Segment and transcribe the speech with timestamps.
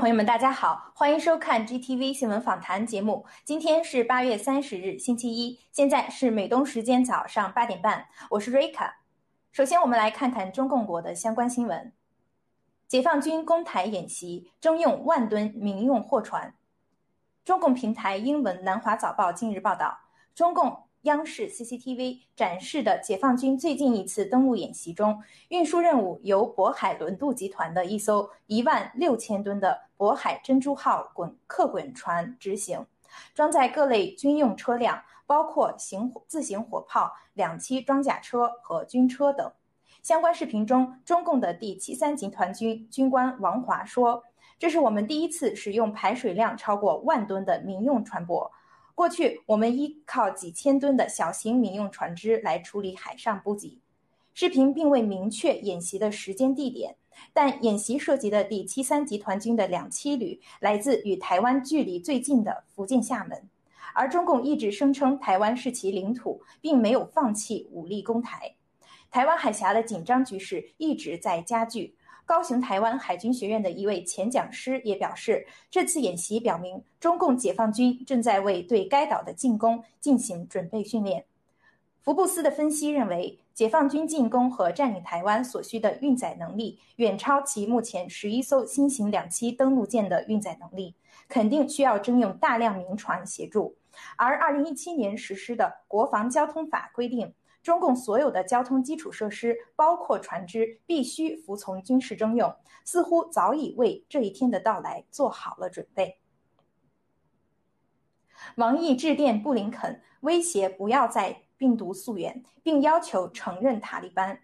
[0.00, 3.26] 朋友们，大家好，欢迎收看 GTV 新闻访谈节目。
[3.44, 9.02] 今天是八月三十日，星期一，现在是美东时间早上八点半，我是瑞卡。
[9.52, 11.92] 首先，我们来看看中共国的相关新闻。
[12.88, 16.54] 解放军攻台演习征用万吨民用货船。
[17.44, 19.98] 中共平台英文《南华早报》近日报道，
[20.34, 20.84] 中共。
[21.02, 32.84] 央视 CCTV 展示的解放军最近一次登陆演习中，运输任务由渤海轮渡集团的一艘一万六千吨的渤海珍珠号滚客滚船执行，
[33.34, 39.50] 装载各类军用车辆，包括行自行火炮、两栖装甲车和军车等。
[40.02, 44.22] 相关视频中，中共的第七三集团军军官王华说
[44.58, 48.50] ：“这是我们第一次使用排水量超过万吨的民用船舶。”
[49.00, 53.80] 过去，我们依靠几千吨的小型民用船只来处理海上补给。
[54.34, 56.96] 视频并未明确演习的时间地点，
[57.32, 63.48] 但演习涉及的第七三集团军的两栖旅来自与台湾距离最近的福建厦门，
[63.94, 68.54] 而中共一直声称台湾是其领土，并没有放弃武力攻台。
[69.10, 71.96] 台湾海峡的紧张局势一直在加剧。
[72.30, 81.24] 高雄台湾海军学院的一位前讲师也表示，这次演习表明中共解放军正在为对该岛的进攻进行准备训练。
[81.98, 90.94] 福布斯的分析认为，解放军进攻和占领台湾所需的运载能力远超其目前十一艘新型两栖登陆舰的运载能力，
[91.28, 93.74] 肯定需要征用大量民船协助。
[94.16, 97.34] 而二零一七年实施的国防交通法规定。
[97.62, 102.54] 中共所有的交通基础设施，包括船只，必须服从军事征用，
[102.84, 106.18] 似乎早已为这一天的到来做好了准备。
[108.56, 114.40] 王毅致电布林肯，威胁不要再病毒溯源，并要求承认塔利班。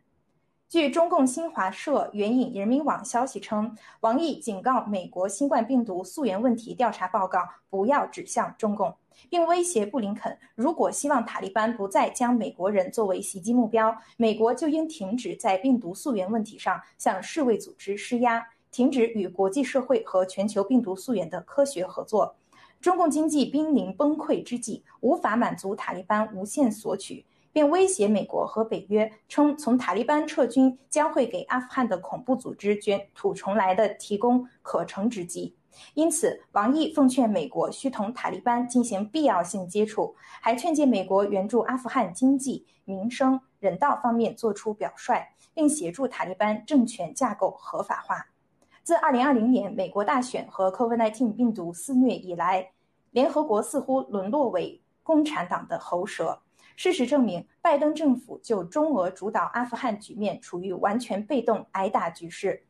[0.69, 7.39] 据中共新华社援引人民网消息称，王毅警告美国新冠病毒溯源问题调查报告
[7.71, 8.93] 不要指向中共。
[9.31, 22.35] 并威胁布林肯，如果希望塔利班不再将美国人作为袭击目标，美国就应停止在病毒溯源问题上向世卫组织施压，停止与国际社会和全球病毒溯源的科学合作。
[22.81, 27.25] 中共经济濒临崩溃之际，无法满足塔利班无限索取，
[27.57, 35.57] 便威胁美国和北约，称从塔利班撤军将会给阿富汗的恐怖组织卷土重来的提供可乘之机。
[35.95, 48.27] 因此，王毅奉劝美国需同塔利班进行必要性接触，还劝诫美国援助阿富汗经济、民生、人道方面作出表率，并协助塔利班政权架构合法化。
[48.83, 52.73] 自2020年美国大选和 COVID-19 病毒肆虐以来，
[53.13, 56.43] 联合国似乎沦落为共产党的喉舌。
[56.77, 62.63] 事实证明，拜登政府就中俄主导阿富汗局面处于完全被动挨打局势。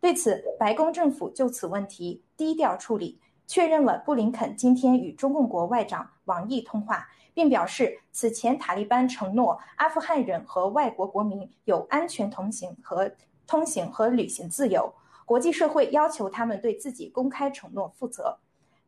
[0.00, 13.08] 对此，白宫政府就此问题低调处理，确认了布林肯今天与中共国外长王毅通话，并表示此前塔利班承诺阿富汗人和外国国民有安全同行和
[13.46, 14.92] 通行和旅行自由，
[15.24, 18.36] 国际社会要求他们对自己公开承诺负责。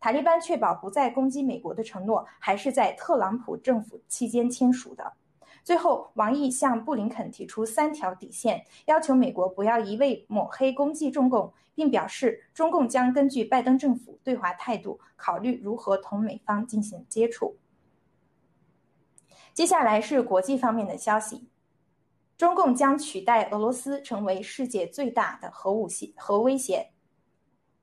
[0.04, 5.14] 塔利班确保不再攻击美国的承诺，还是在特朗普政府期间签署的。
[5.62, 17.56] 最后，王毅向布林肯提出三条底线，要求美国不要一味抹黑攻击中共，并表示中共将根据拜登政府对华态度，考虑如何同美方进行接触。
[19.54, 21.48] 接下来是国际方面的消息：
[22.36, 26.90] 中共将取代俄罗斯成为世界最大的核武器核威胁。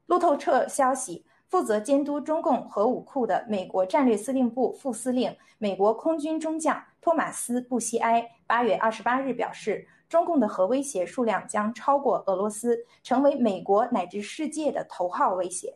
[0.06, 1.26] 路透社消息。
[1.52, 15.76] 负责监督中共核武库的美国战略司令部副司令、美国空军中将托马斯·布希埃八月二十八日表示，中共的核威胁数量将超过俄罗斯，成为美国乃至世界的头号威胁。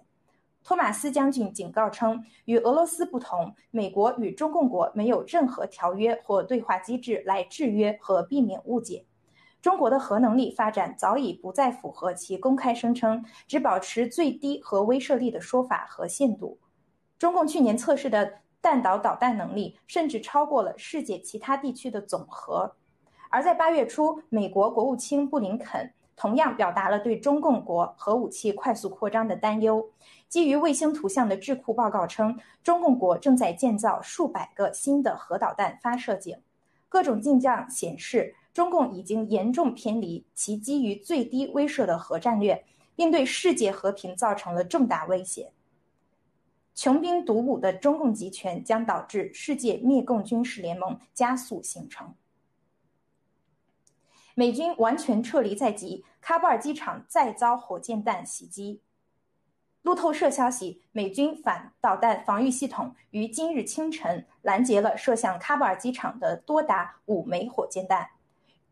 [0.63, 9.03] 托马斯将军警告称，与俄罗斯不同，美国与中共国没有任何条约或对话机制来制约和避免误解。
[9.65, 16.59] 中国的核能力发展早已不再符合其公开声称只保持最低核威慑力的说法和限度。
[17.17, 18.31] 中共去年测试的
[18.61, 22.75] 弹道导弹能力甚至超过了世界其他地区的总和。
[23.31, 29.83] 而在八月初，美国国务卿布林肯同样表达了对中共国核武器快速扩张的担忧。
[30.29, 36.37] 基于卫星图像的智库报告称，中共国正在建造数百个新的核导弹发射井。
[36.87, 38.35] 各种迹象显示。
[38.55, 42.63] 中共已经严重偏离其基于最低威慑的核战略，
[42.95, 45.51] 并对世界和平造成了重大威胁。
[46.73, 52.15] 穷兵黩武的中共集权将导致世界灭共军事联盟加速形成。
[54.35, 58.81] 美军完全撤离在即，喀布尔机场再遭火箭弹袭击。
[59.81, 68.11] 路透社消息，美军反导弹防御系统于今日清晨拦截了射向喀布尔机场的多达五枚火箭弹，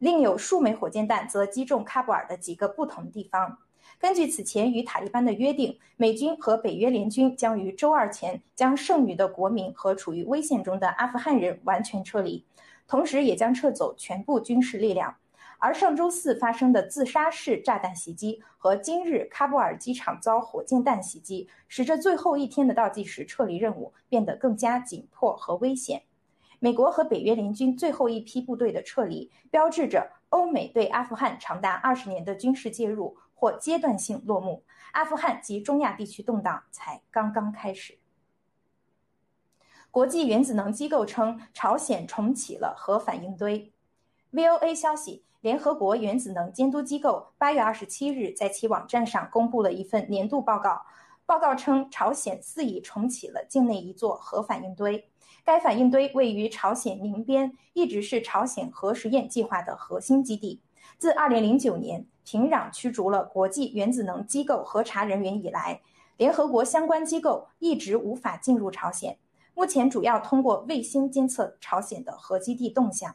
[0.03, 3.57] 另有数枚火箭弹则击中喀布尔的几个不同地方。
[3.97, 12.45] 根据此前与塔利班的约定，美军和北约联军将于周二前将剩余的国民和处于危险中的阿富汗人完全撤离，
[12.85, 15.15] 同时也将撤走全部军事力量。
[15.57, 26.01] 而上周四发生的自杀式炸弹袭击和今日喀布尔机场遭火箭弹袭击，使这最后一天的倒计时撤离任务变得更加紧迫和危险。
[26.63, 34.63] 美国和北约联军最后一批部队的撤离，标志着欧美对阿富汗长达二十年的军事介入或阶段性落幕。
[34.93, 37.97] 阿富汗及中亚地区动荡才刚刚开始。
[39.91, 43.73] 国际原子能机构称，朝鲜重启了核反应堆。
[44.31, 45.25] VOA 消息。
[45.41, 50.83] 联合国原子能监督机构八月二十七日在其网站上公布了一份年度报告。
[51.25, 55.09] 报告称，朝鲜肆意重启了境内一座核反应堆。
[55.45, 60.61] 该反应堆位于朝鲜宁边，一直是朝鲜核实验计划的核心基地。
[60.97, 65.81] 自二零零九年平壤驱逐了国际原子能机构核查人员以来，
[66.15, 69.17] 联合国相关机构一直无法进入朝鲜。
[69.53, 73.13] 目前主要通过卫星监测朝鲜的核基地动向。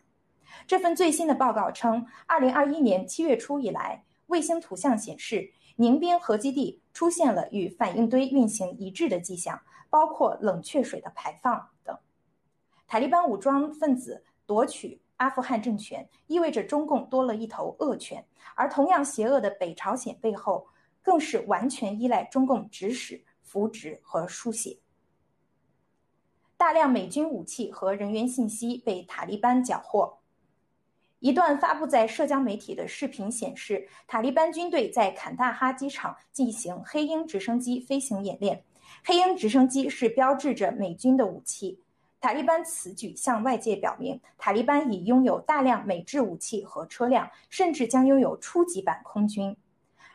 [0.66, 11.68] 这份最新的报告称，2021年7月初以来，卫星图像显示宁边核基地出现了与反应堆运行一致的迹象，包括冷却水的排放。
[12.88, 20.66] 塔利班武装分子夺取阿富汗政权，意味着中共多了一头恶犬，而同样邪恶的北朝鲜背后，
[21.02, 24.78] 更是完全依赖中共指使、扶植和书写。
[26.56, 30.18] 大量美军武器和人员信息被塔利班缴获。
[31.18, 38.64] 一段发布在社交媒体的视频显示，塔利班军队在坎大哈机场进行黑鹰直升机飞行演练。
[39.04, 41.82] 黑鹰直升机是标志着美军的武器。
[42.20, 49.56] 塔利班此举向外界表明，塔利班已拥有大量美制武器和车辆，甚至将拥有初级版空军。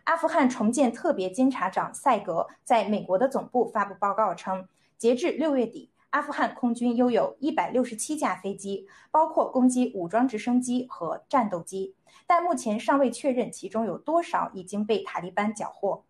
[0.03, 4.67] 阿富汗重建特别监察长赛格在美国的总部发布报告称，
[4.97, 5.91] 截至六月底。
[6.09, 11.95] 阿富汗空军拥有一百六十七架飞机，包括攻击武装直升机和战斗机，
[12.27, 16.03] 但目前尚未确认其中有多少已经被塔利班缴获。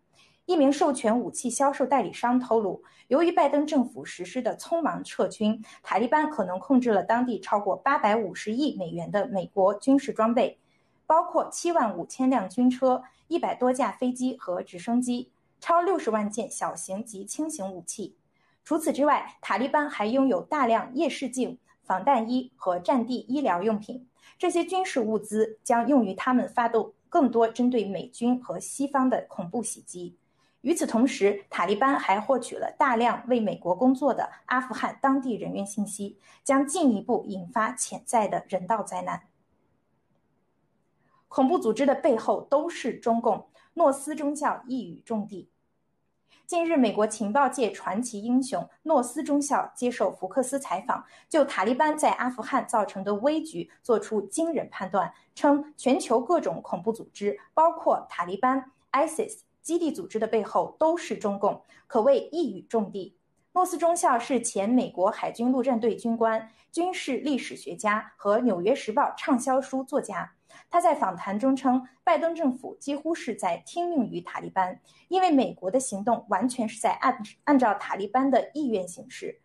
[0.46, 10.58] 一名授权武器销售代理商透露，由于拜登政府实施的匆忙撤军，塔利班可能控制了当地超过八百五十亿美元的美国军事装备，
[11.06, 18.18] 包括七万五千辆军车、一百多架飞机和直升机、超六十万件小型及轻型武器。
[18.62, 24.06] 除此之外，塔利班还拥有大量夜视镜、防弹衣和战地医疗用品。
[24.36, 30.18] 这些军事物资将用于他们发动更多针对美军和西方的恐怖袭击。
[30.64, 39.24] 与此同时，塔利班还获取了大量为美国工作的阿富汗当地人员信息，将进一步引发潜在的人道灾难。
[41.28, 45.50] 恐怖组织的背后都是中共，诺斯中校一语中的。
[46.46, 63.16] 近日，美国情报界传奇英雄诺斯中校接受福克斯采访，就塔利班在阿富汗造成的危局做出惊人判断，称全球各种恐怖组织，包括塔利班、ISIS 基地组织的背后都是中共，可谓一语中的。
[63.54, 70.30] 诺斯中校是前美国海军陆战队军官、军事历史学家和《纽约时报》畅销书作家。
[70.70, 74.78] 他在访谈中称，拜登政府几乎是在听命于塔利班，
[75.08, 79.40] 因为美国的行动完全是在按按照塔利班的意愿行事。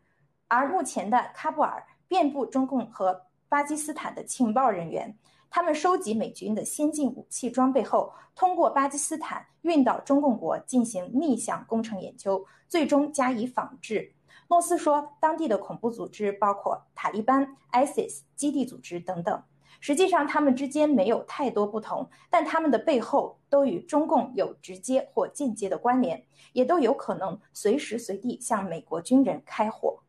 [0.50, 5.16] 而目前的喀布尔遍布中共和巴基斯坦的情报人员，
[5.50, 14.14] 他们收集美军的先进武器装备后，通过巴基斯坦运到中共国进行逆向工程研究，最终加以仿制。
[14.50, 19.44] 诺斯说，当地的恐怖组织包括塔利班、ISIS 基地组织等等。
[19.80, 30.00] 实际上，他们之间没有太多不同，但他们的背后都与中共有直接或间接的关联，也都有可能随时随地向美国军人开火。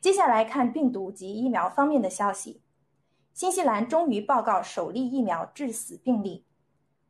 [0.00, 2.62] 接下来看病毒及疫苗方面的消息，
[3.40, 6.44] 新西兰终于报告首例疫苗致死病例。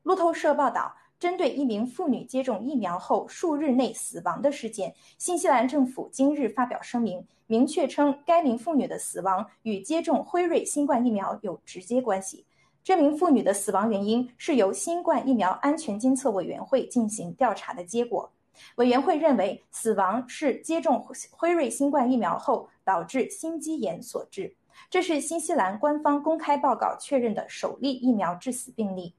[0.05, 0.95] 路透社报道。
[1.19, 12.47] 针对一名妇女接种疫苗后数日内死亡的事件，新西兰政府今日发表声明，明确称该名妇女的死亡与接种辉瑞新冠疫苗有直接关系。
[12.85, 18.31] 这名妇女的死亡原因是由新冠疫苗安全监测委员会进行调查的结果。
[18.77, 24.55] 委员会认为，死亡是接种辉瑞新冠疫苗后导致心肌炎所致。
[24.89, 29.15] 这是新西兰官方公开报告确认的首例疫苗致死病例。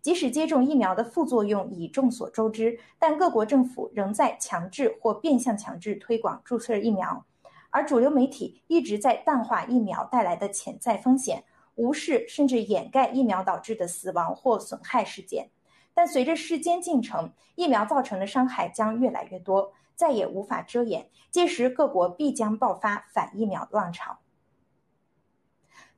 [0.00, 7.26] 即使接种疫苗的副作用已众所周知，但各国政府仍在强制或变相强制推广注射疫苗，
[7.70, 15.50] 而主流媒体一直在淡化疫苗带来的潜在风险，无视甚至掩盖疫苗导致的死亡或损害事件。
[15.92, 21.10] 但随着时间进程，疫苗造成的伤害将越来越多，再也无法遮掩。
[21.30, 24.18] 届时，各国必将爆发反疫苗浪潮。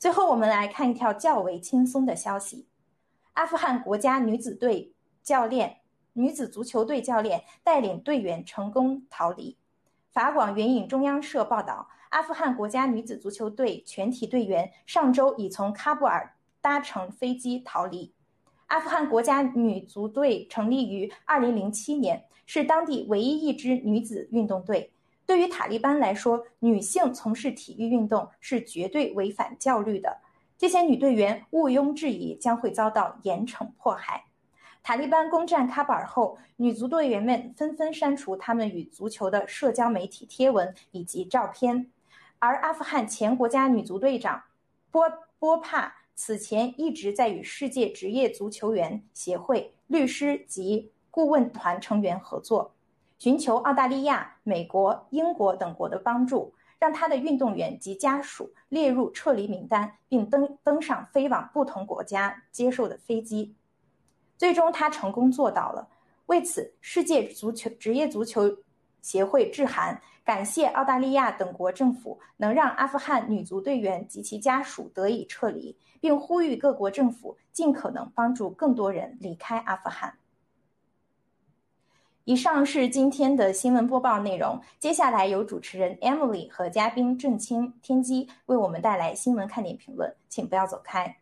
[0.00, 2.66] 最后，我们来看一条较为轻松的消息：
[3.34, 5.80] 阿富汗国家女子队教练、
[6.14, 9.58] 女子足球队教练带领队员成功逃离。
[10.10, 18.14] 法广援引中央社报道，阿富汗国家女子足球队全体队员上周已从喀布尔搭乘飞机逃离。
[18.68, 24.94] 阿富汗国家女足队成立于2007年，是当地唯一一支女子运动队。
[25.30, 30.18] 对于塔利班来说，女性从事体育运动是绝对违反教律的。
[30.58, 34.24] 这些女队员毋庸置疑将会遭到严惩迫害。
[34.82, 41.88] 塔利班攻占喀布尔后，女足队员们纷纷删除他们与足球的社交媒体贴文以及照片。
[42.40, 44.42] 而阿富汗前国家女足队长
[44.90, 45.08] 波
[45.38, 52.74] 波帕此前一直在与世界职业足球员协会律师及顾问团成员合作。
[53.20, 63.54] 寻求澳大利亚、美国、英国等国的帮助，让他的运动员及家属列入撤离名单，并登登上飞往不同国家接受的飞机。
[64.38, 65.86] 最终，他成功做到了。
[66.26, 68.56] 为此，世界足球职业足球
[69.02, 80.14] 协会致函，感谢澳大利亚等国政府能让阿富汗女足队员及其家属得以撤离，并呼吁各国政府尽可能帮助更多人离开阿富汗。
[82.24, 84.60] 以上是今天的新闻播报内容。
[84.78, 91.16] 接下来由主持人 Emily 和嘉宾郑清、天机为我们带来新闻看点评论，请不要走开。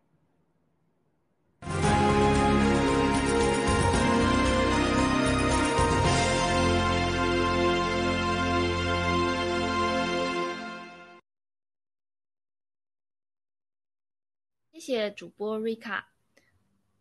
[14.72, 16.08] 谢谢主播瑞卡。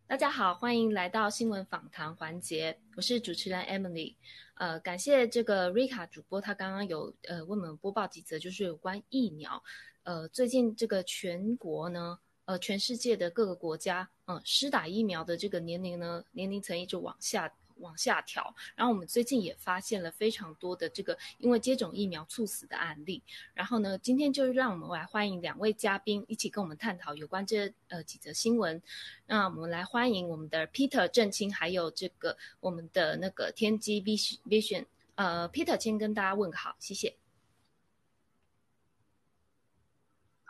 [0.08, 4.14] 大家好，欢迎来到新闻访谈环节，我是主持人 Emily。
[4.54, 9.62] 呃，感谢这个 Rika 主播，他刚刚有呃为我们播报几则，就是有关疫苗。
[10.04, 17.52] 呃，最近这个全国呢，呃，全世界的各个国家，嗯，施打疫苗的这个年龄呢，年龄层一直往下。
[17.80, 23.22] 往下调，然后我们最近也发现了非常多的这个因为接种疫苗猝死的案例。
[23.54, 28.80] 然后呢，今天就让我们来欢迎两位嘉宾一起跟我们探讨有关这呃几则新闻。
[29.26, 34.86] 那我们来欢迎我们的 Peter 郑清，还有这个我们的那个天机 Vision。
[35.14, 37.16] 呃，Peter 先跟大家问个好，谢谢。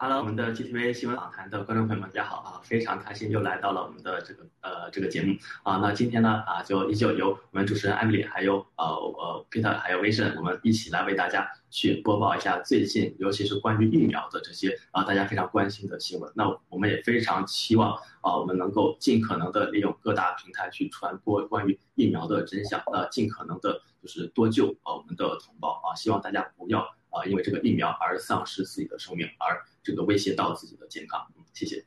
[0.01, 2.63] Hello，我们的 GTV 新闻访谈的观众朋友们，大家好啊！
[2.63, 5.79] 非常开心又来到了我们的这个呃这个节目啊。
[5.79, 16.33] 那今天呢啊，就依旧由我们主持人艾米丽，还有呃呃 Peter，还有 Vision，，我们一起来为大家去播报一下最近，尤其是关于疫苗的这些啊大家非常关心的新闻。
[16.37, 25.91] 那我们也非常期望啊，我们能够尽可能的利用各大平台去传播关于疫苗的真相，那尽可能的就是多救啊我们的同胞啊。
[25.97, 29.65] 希望大家不要啊因为这个疫苗而丧失自己的生命而。
[29.81, 31.83] 这个威胁到自己的健康，谢谢。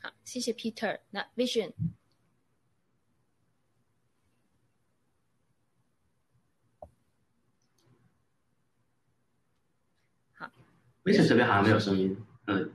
[0.00, 0.98] 好，谢谢 Peter。
[1.10, 1.72] 那 Vision，
[10.32, 10.50] 好
[11.04, 12.20] ，Vision 这边好像没有声音。
[12.48, 12.72] 嗯，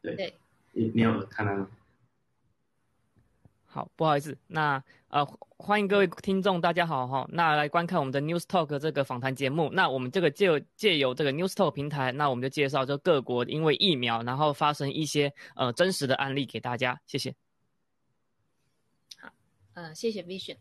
[0.00, 0.38] 对，
[0.70, 1.68] 你你有看到吗？
[3.72, 5.24] 好，不好意思，那呃，
[5.56, 7.26] 欢迎各位听众，大家好哈。
[7.30, 9.70] 那来观看我们的 News Talk 这个访谈节目。
[9.72, 17.00] 那我们这个借借由这个 News Talk 平台，那我们就介绍就各国因为疫苗然后发生一些呃真实的案例给大家。
[17.06, 17.34] 谢谢。
[19.18, 19.32] 好，
[19.72, 20.58] 呃，谢谢 Vision。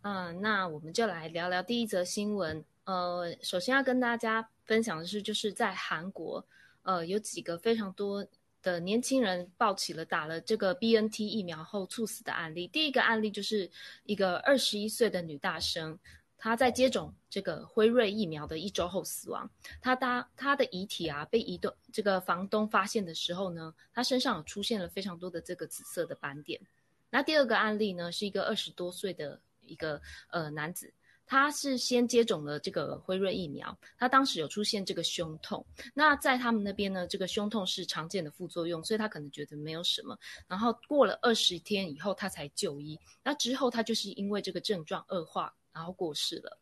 [0.00, 2.64] 嗯，那我们就来聊聊第一则新闻。
[2.84, 6.42] 呃，首先要跟大家分享的是，就是在韩国，
[6.84, 8.26] 呃，有几个非常多。
[8.66, 12.66] 的年轻人抱起了打了这个 B N T 疫苗后猝死的案例。
[12.66, 13.70] 第一个案例就是
[14.02, 15.96] 一个二十一岁的女大生，
[16.36, 19.48] 她在接种这个辉瑞疫苗的一周后死亡。
[19.80, 26.60] 她搭她的遗体啊被移动这个房东发现的时候呢，她身上出现了非常多的这个紫色的斑点。
[27.10, 30.92] 那第二个案例呢，是一个二十多岁的一个呃男子。
[31.26, 40.16] 他是先接种了这个辉瑞疫苗，他当时有出现这个胸痛，那在他们那边呢，这个胸痛是常见的副作用，所以他可能觉得没有什么。
[40.46, 46.58] 然后过了二十天以后，他才就医，那之后他就是因为这个症状恶化，然后过世了。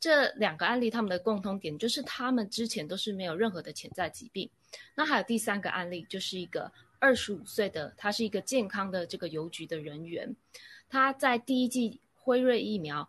[0.00, 4.50] 这两个案例他们的共通点就是他们之前都是没有任何的潜在疾病。
[4.94, 10.34] 那还有第三个案例，就是一个二十五岁的，他是一个健康的这个邮局的人员，
[10.88, 13.08] 他在第一剂辉瑞疫苗，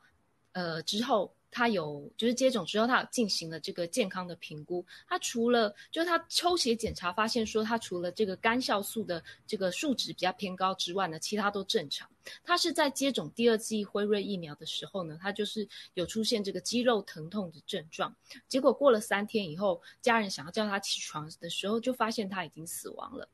[0.53, 1.31] 呃之后。
[1.55, 4.83] 他有就是接种之后，他进行了这个健康的评估。
[5.07, 12.09] 他除了就是他抽血检查发现说，他除了这个肝酵素的这个数值比较偏高之外呢，其他都正常。
[12.43, 18.11] 他是在接种第二剂辉瑞疫苗的时候呢，他就是有出现这个肌肉疼痛的症状。
[18.47, 23.29] 结果过了三天以后，家人想要叫他起床的时候，就发现他已经死亡了。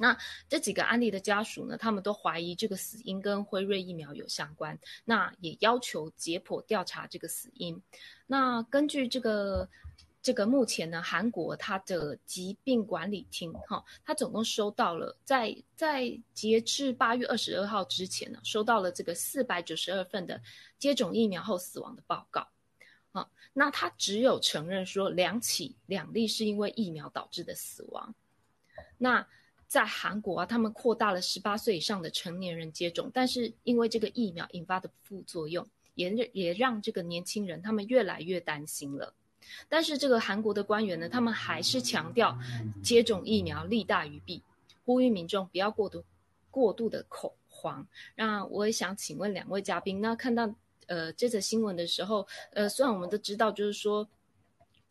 [0.00, 0.16] 那
[0.48, 7.82] 这几个案例的家属呢，他们都怀疑这个死因跟辉瑞疫苗有相关，那也要求解剖调查这个死因。
[8.26, 9.68] 那根据这个
[10.22, 20.40] 这个目前呢，韩国它的疾病管理厅哈，它总共收到了在在截至八月二十二号之前呢，收到了这个四百九十二份的
[20.78, 22.46] 接种疫苗后死亡的报告。
[23.12, 28.14] 啊，那他只有承认说两起两例是因为疫苗导致的死亡。
[28.98, 29.26] 那
[29.68, 39.12] 在韩国啊，他们扩大了十八岁以上的成年人接种，但是因为这个疫苗引发的副作用，也也让这个年轻人他们越来越担心了。
[39.68, 42.36] 但是这个韩国的官员呢，他们还是强调
[42.82, 44.42] 接种疫苗利大于弊，
[44.86, 46.02] 呼吁民众不要过度
[46.50, 47.86] 过度的恐慌。
[48.16, 50.50] 那我也想请问两位嘉宾，那看到
[50.86, 54.08] 呃这则新闻的时候，呃，虽然我们都知道，就是说。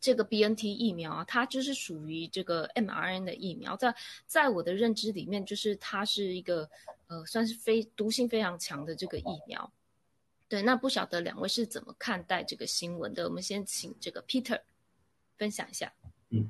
[0.00, 3.94] 这个 B N T 疫苗啊，它就是属于这个 mRNA 的疫苗，在
[4.26, 6.68] 在我的认知里面，就是它是一个
[7.08, 9.72] 呃，算是非毒性非常强的这个疫苗。
[10.48, 13.24] 对，那不晓得两位是怎么看待这个新闻的？
[13.24, 14.60] 我们先请这个 Peter
[15.36, 15.92] 分享一下。
[16.30, 16.48] 嗯，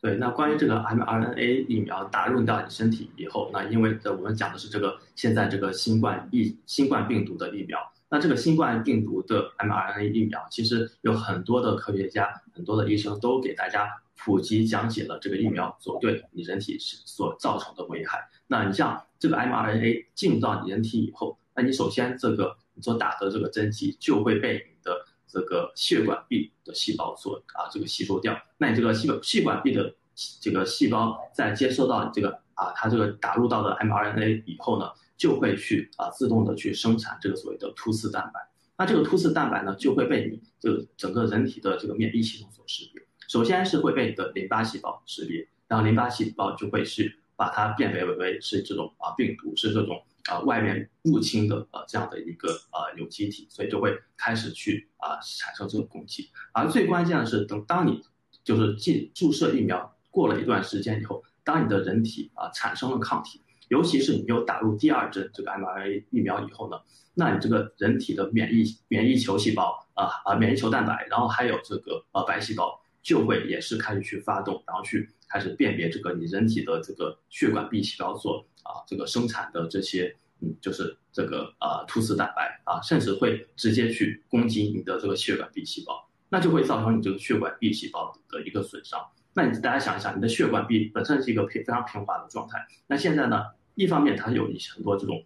[0.00, 7.89] 对，那关于这个 m R N A 疫苗打入到你身体以后，那因为我们讲的是这个现在这个新冠疫新冠病毒的疫苗。
[8.12, 18.28] 那这个新冠病毒的 mRNA 疫苗，其实有很多的科学家、很多的医生都给大家普及讲解了这个疫苗所对你人体所造成的危害。
[18.48, 28.36] 那你像这个 mRNA 进入到你人体以后，那你首先这个你所打的这个针剂就会被你的这个血管壁的细胞所啊这个吸收掉。
[28.58, 29.94] 那你这个细血管壁的
[30.40, 34.90] 这个细胞在接收到这个啊它这个打入到的 mRNA 以后呢？
[35.20, 38.40] 就会去啊自动的去生产这个所谓的突刺蛋白，
[38.78, 58.02] 那这个突刺蛋白呢就会被你这个整个人体的这个免疫系统所识别，首先是会被你的淋巴细胞识别，然后淋巴细胞就会去把它辨别为是这种啊病毒，是这种啊外面入侵的呃这样的一个呃有机体，所以就会开始去啊产生这种攻击，而最关键的是等当你
[58.42, 63.42] 就是进注射疫苗过了一段时间以后，当你的人体啊产生了抗体。
[63.70, 66.76] 尤其是你又打入第二针这个 mRNA 疫苗以后呢，
[67.14, 89.00] 那你这个人体的免疫免疫球细胞啊啊免疫球蛋白，然后还有这个呃白细胞就会也是开始去发动，然后去开始辨别这个你人体的这个血管壁细胞所啊这个生产的这些嗯就是这个啊突刺蛋白啊，甚至会直接去攻击你的这个血管壁细胞，那就会造成你这个血管壁细胞的一个损伤。
[89.32, 93.44] 那你大家想一想，你的血管壁本身是一个平非常平滑的状态，那现在呢？
[93.80, 95.24] 一方面它有一些很多这种，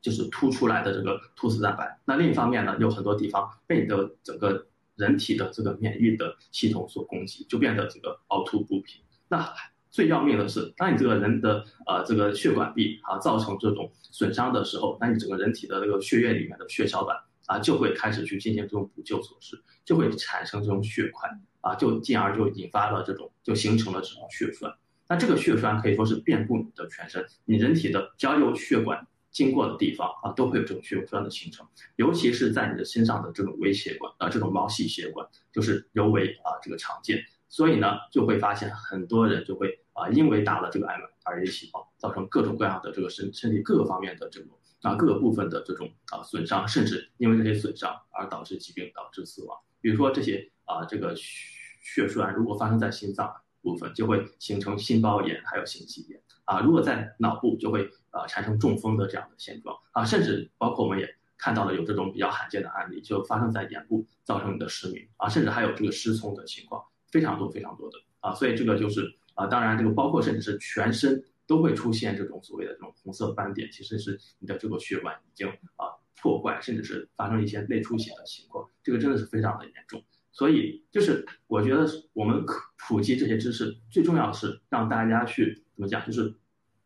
[0.00, 9.00] 就是凸出来的这个突刺蛋白，那另一方面呢，有很多地方被你的整个人体的这个免疫的系统所攻击，就变得这个凹凸不平。
[9.28, 9.48] 那
[9.90, 24.74] 最要命的是，当你这个人的呃这个血管壁啊造成这种损伤的时候，那你整个人体的这个血液里面的血小板啊就会开始去进行这种补救措施，就会产生这种血块啊，就进而就引发了这种就形成了这种血栓。
[25.08, 31.66] 那这个血栓可以说是遍布你的全身，你人体的只要有血管经过的地方啊，都会有这种血栓的形成，
[31.96, 44.50] 尤其是在你的身上的这种微血管啊，这种毛细血管就是尤为啊这个常见，所以呢就会发现很多人就会啊因为打了这个 mRNA 细胞，造成各种各样的这个身身体各个方面的这种
[44.82, 49.58] 啊各个部分的这种啊损伤，甚至因为这些损伤而导致疾病导致死亡。
[49.80, 53.34] 比如说这些啊这个血栓如果发生在心脏。
[53.62, 56.60] 部分就会形成心包炎，还有心肌炎啊。
[56.60, 60.04] 如果在脑部，就会啊产生中风的这样的现状啊。
[60.04, 68.34] 甚至包括我们也看到了有这种比较罕见的案例，就发生在眼部，造成你的失明啊，甚至还有这个失聪的情况，非常多非常多的啊。
[68.34, 75.86] 所以这个就是啊，当然这个包括甚至是全身都会出现这种所谓的这种红色斑点，其实是你的这个血管已经啊
[76.20, 80.02] 破坏，甚至是发生一些内出血的情况，这个真的是非常的严重。
[80.38, 86.32] 所以，就是我觉得我们可普及这些知识，最重要的是让大家去怎么讲，就是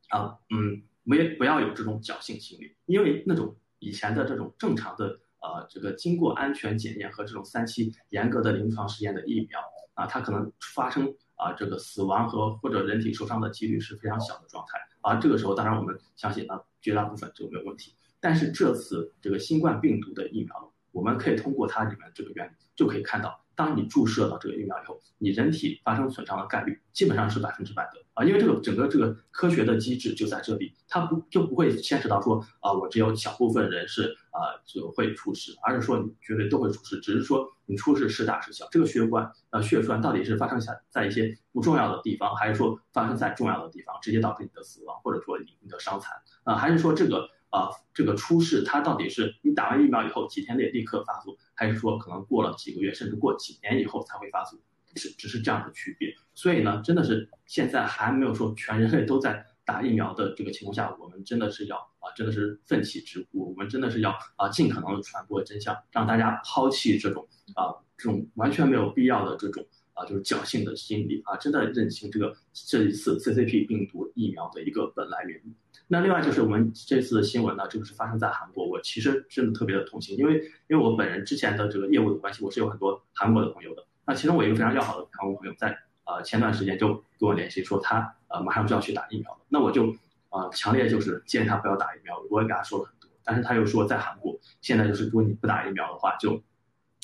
[0.08, 9.60] 啊，嗯，没不要有这种侥幸心理，因为那种以前的这种正常的呃，这个经过安全检验和这种三期严格的临床实验的疫苗
[9.92, 14.78] 啊，它可能发生啊这个死亡和或者人体受伤的几率是非常小的状态。
[15.02, 17.94] 而这个时候，当然我们相信啊，绝大部分就没有问题。
[18.18, 23.41] 但是这次这个新冠病毒的疫苗，我们可以通过它里面这个原理就可以看到。
[23.54, 46.10] 当你注射到这个疫苗以后，你人体发生损伤的概率基本上是百分之百的啊，因为这个整个这个科学的机制就在这里，它不就不会牵扯到说啊，我只有小部分人是啊就会出事，而是说你绝对都会出事，只是说你出事是大是小，这个血管呃血栓到底是发生在在一些不重要的地方，还是说发生在重要的地方，直接导致你的死亡，或者说你的伤残
[46.44, 47.28] 啊，还是说这个。
[47.52, 54.58] 啊，这个出事它到底是你打完疫苗以后几天内立刻发作，还是说可能过了几个月甚至过几年以后才会发作？
[54.96, 56.14] 是只是这样的区别。
[56.34, 75.54] 所以呢，真的是现在还没有说全人类都在打疫苗的这个情况下，我们真的是要啊，真的是奋起直呼，我们真的是要啊，尽可能的传播真相，让大家抛弃这种啊这种完全没有必要的这种啊就是侥幸的心理啊，真的认清这个这一次 CCP 病毒疫苗的一个本来原因。
[75.92, 83.84] 那另外就是我们这次新闻呢，这个是发生在韩国，我其实真的特别的痛心，因为因为我本人之前的这个业务的关系，我是有很多韩国的朋友的。
[84.06, 89.94] 那其中我一个非常要好的韩国朋友，在呃前段时间就跟我联系说他呃马上就要去打疫苗了，那我就
[90.30, 96.42] 呃强烈就是建议他不要打疫苗，我也给他说了很多，但是他又说在韩国现在就是如果你不打疫苗的话，就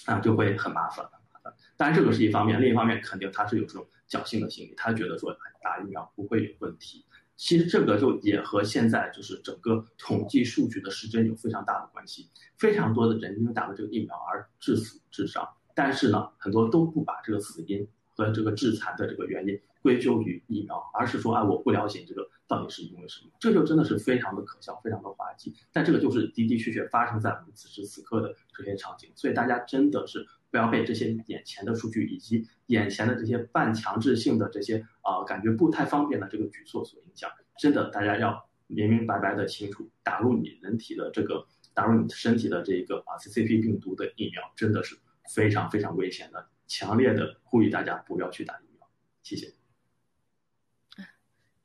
[0.06, 1.52] 啊就会很麻烦很麻烦。
[1.76, 7.04] 当然这个是一方面，另一方面肯定他是有这种侥幸的心理，他觉得说打疫苗不会有问题。
[7.38, 12.28] 其实这个就也和现在就是整个统计数据的失真有非常大的关系。
[12.56, 23.30] 非常多的人因为打了这个疫苗而致死致伤，但是呢，很多都不把这个死因和这个致残的这个原因归咎于疫苗，而是说啊，我不了解这个到底是因为什么。
[23.38, 25.54] 这就真的是非常的可笑，非常的滑稽。
[25.72, 30.26] 但这个就是的的确确发生在我们此时此刻的这些场景，所以大家真的是。
[30.50, 37.30] 不要被这些眼前的数据以及眼前的这些半强制性的这些啊感觉不太方便的这个举措所影响。
[37.58, 44.96] 真的，大家要明明白白的清楚，打入你人体的这个打入你身体的这个啊 CCP 病毒的疫苗，真的是
[45.34, 46.48] 非常非常危险的。
[46.66, 48.88] 强烈的呼吁大家不要去打疫苗。
[49.22, 49.57] 谢谢。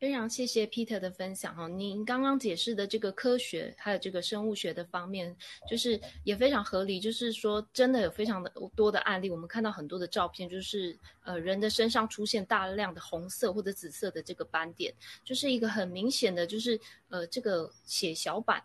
[0.04, 5.34] 非常谢谢 Peter 的分享哈，您刚刚解释的这个科学还有这个生物学的方面，
[5.66, 7.00] 就是也非常合理。
[7.00, 18.62] 就是说，真的有非常的多的案例，我们看到很多的照片，就是呃人的身上出现大量的红色或者紫色的这个斑点，就是一个很明显的，就是呃这个血小板。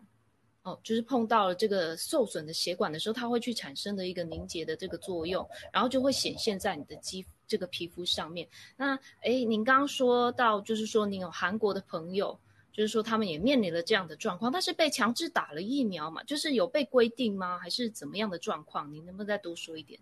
[0.63, 8.47] 哦，就是碰到了这个受损的血管的时候，它会去产生的一个凝结的这个作用，然后就会显现在你的肌肤这个皮肤上面。
[8.77, 12.39] 那诶，您刚刚说到，就是说您有韩国的朋友，
[12.73, 17.59] 就是说他们也面临了这样的状况，但是被强制打了疫苗嘛，就是有被规定吗？
[17.59, 18.93] 还是怎么样的状况？
[18.93, 19.99] 您能不能再多说一点？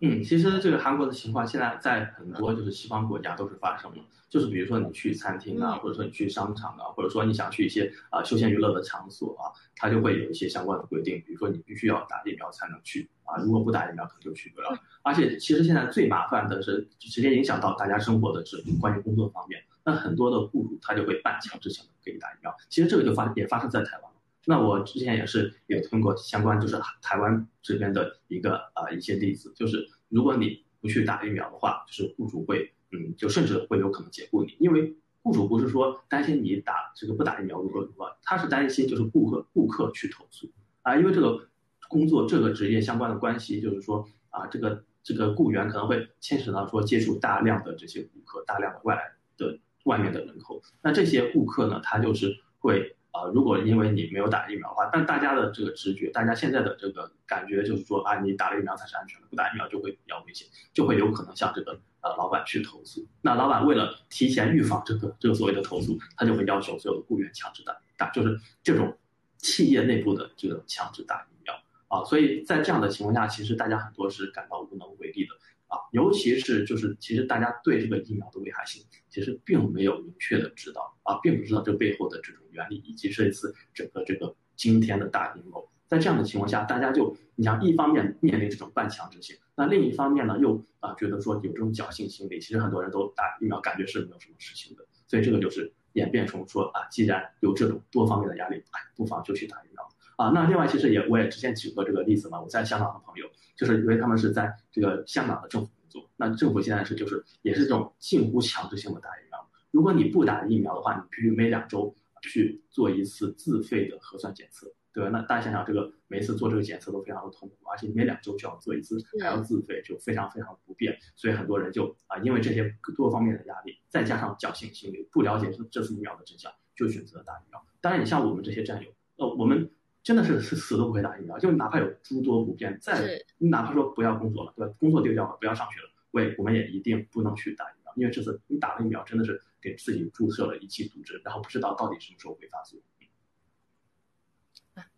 [0.00, 14.74] 嗯其实这个韩国的情况现在在很多就是西方国家都是发生了，就是比如说你去餐厅啊，或者说你去商场啊，或者说你想去一些啊休闲娱乐的场所啊，它就会有一些相关的规定，比如说你必须要打疫苗才能去啊，如果不打疫苗可能就去不了。
[15.02, 24.10] 而且其实现在最麻烦的是直接影响到大家生活的是关于工作方面，那很多的雇主他就会半强制性的给你打疫苗，其实这个就发也发生在台湾。
[24.48, 40.48] 那我之前也是有通过相关，就是台湾这边的一个啊一些例子，就是如果你不去打疫苗的话，就是雇主会嗯，就甚至会有可能解雇你，因为雇主不是说担心你打这个不打疫苗如何如何，他是担心就是顾客顾客去投诉。
[40.82, 41.48] 啊，因为这个
[41.88, 52.92] 工作这个职业相关的关系，就是说啊这个这个雇员可能会牵扯到说接触大量的这些顾客，大量的外来的外面的人口，那这些顾客呢，他就是会。
[53.16, 63.06] 啊，如果因为你没有打疫苗的话，但大家的这个直觉，大家现在的这个感觉就是说啊，你打了疫苗才是安全的，不打疫苗就会比较危险，就会有可能向这个呃老板去投诉。
[63.22, 68.94] 那老板为了提前预防这个这个所谓的投诉，他就会要求所有的雇员强制打打，就是这种
[69.38, 71.54] 企业内部的这个强制打疫苗
[71.88, 72.04] 啊。
[72.04, 75.30] 所以在这样的情况下，其实大家很多是感到无能为力的。
[75.68, 85.68] 啊，尤其是就是其实大家对这个疫苗的危害性其实并没有明确的知道啊，并不知道这背后的这种原理以及这一次整个这个惊天的大阴谋。
[85.88, 100.30] 在这样的情况下，大家就你像一方面面临这种半强制性，那另一方面呢又啊觉得说有这种侥幸心理，其实很多人都打疫苗感觉是没有什么事情的，所以这个就是演变成说啊，既然有这种多方面的压力，哎，不妨就去打疫苗啊。
[100.30, 103.26] 那另外其实也我也之前举过这个例子嘛，我在香港的朋友。
[103.56, 109.48] 就是因为他们是在这个香港的政府工作，那政府现在是就是也是这种近乎强制性的打疫苗。
[109.70, 114.72] 如果你不打疫苗的话，你必须每两周去做一次自费的核酸检测。
[114.92, 115.10] 对吧？
[115.10, 120.96] 那大家想想，这个每次做这个检测都非常的痛苦，而且每两周就要做一次，还要自费，就非常非常不便。
[121.14, 127.62] 所以很多人就啊，因为这些多方面的压力，再加上侥幸心理，不了解这这次疫苗的真相，就选择了打疫苗。
[127.82, 129.70] 当然，你像我们这些战友，呃，我们
[130.06, 134.72] 真的是是死都不会打疫苗，就哪怕有诸多不便，再你哪怕说不要工作了，对吧？
[134.78, 142.78] 工作丢掉了，不要上学了，我也我们也一定不能去打疫苗，因为这次你打了疫苗，真的是给自己注射了一剂毒针，然后不知道到底什么时候会发作。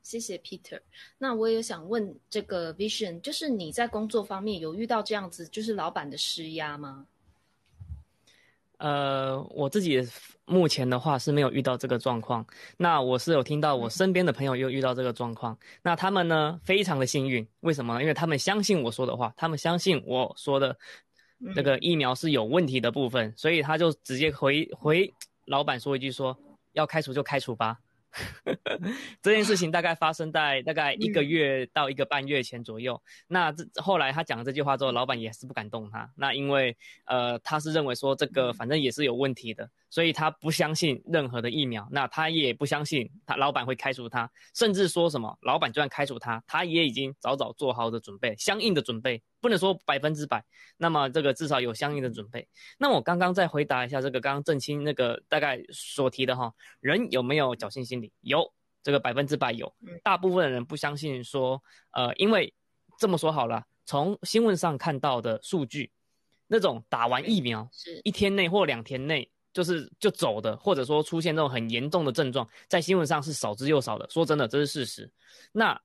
[0.02, 0.78] 谢谢 Peter。
[1.16, 7.06] 那我也想问这个 Vision，就是你在工作方面有遇到这样子，就是老板的施压吗？
[8.78, 10.00] 呃，我自己
[10.44, 12.44] 目前的话是没有遇到这个状况。
[12.76, 15.56] 那我是有听到我身边的朋友又遇到这个状况。
[15.82, 17.46] 那他们呢，非常的幸运。
[17.60, 18.00] 为什么呢？
[18.00, 20.76] 因为他们相信我说的话，他们相信我说的
[21.38, 25.12] 那个疫苗是有问题的部分，所以他就直接回回
[25.44, 26.36] 老板说一句说，
[26.72, 27.78] 要开除就开除吧。
[29.22, 33.00] 这件事情大概发生在大概一个月到一个半月前左右。
[33.26, 36.10] 那这后来他讲了这句话之后，老板也是不敢动他。
[36.16, 39.70] 那因为呃，他是认为说这个反正也是有问题的。
[39.90, 50.44] 所以他不相信任何的疫苗，那他也不相信他老板会开除他，甚至说什么老板就算开除他，他也已经早早做好的准备，相应的准备不能说百分之百，
[50.76, 52.46] 那么这个至少有相应的准备。
[52.76, 58.12] 那我刚刚再回答一下这个刚刚郑清那个大概所提的哈，人有没有侥幸心理？
[58.20, 59.74] 有，这个百分之百有。
[60.02, 62.52] 大部分人不相信说，呃，因为
[62.98, 65.90] 这么说好了，从新闻上看到的数据，
[66.46, 69.30] 那种打完疫苗是一天内或两天内。
[69.52, 74.08] 就是就走的，或者说出现这种很严重的症状，在新闻上是少之又少的。
[74.10, 75.10] 说真的，这是事实。
[75.52, 75.80] 那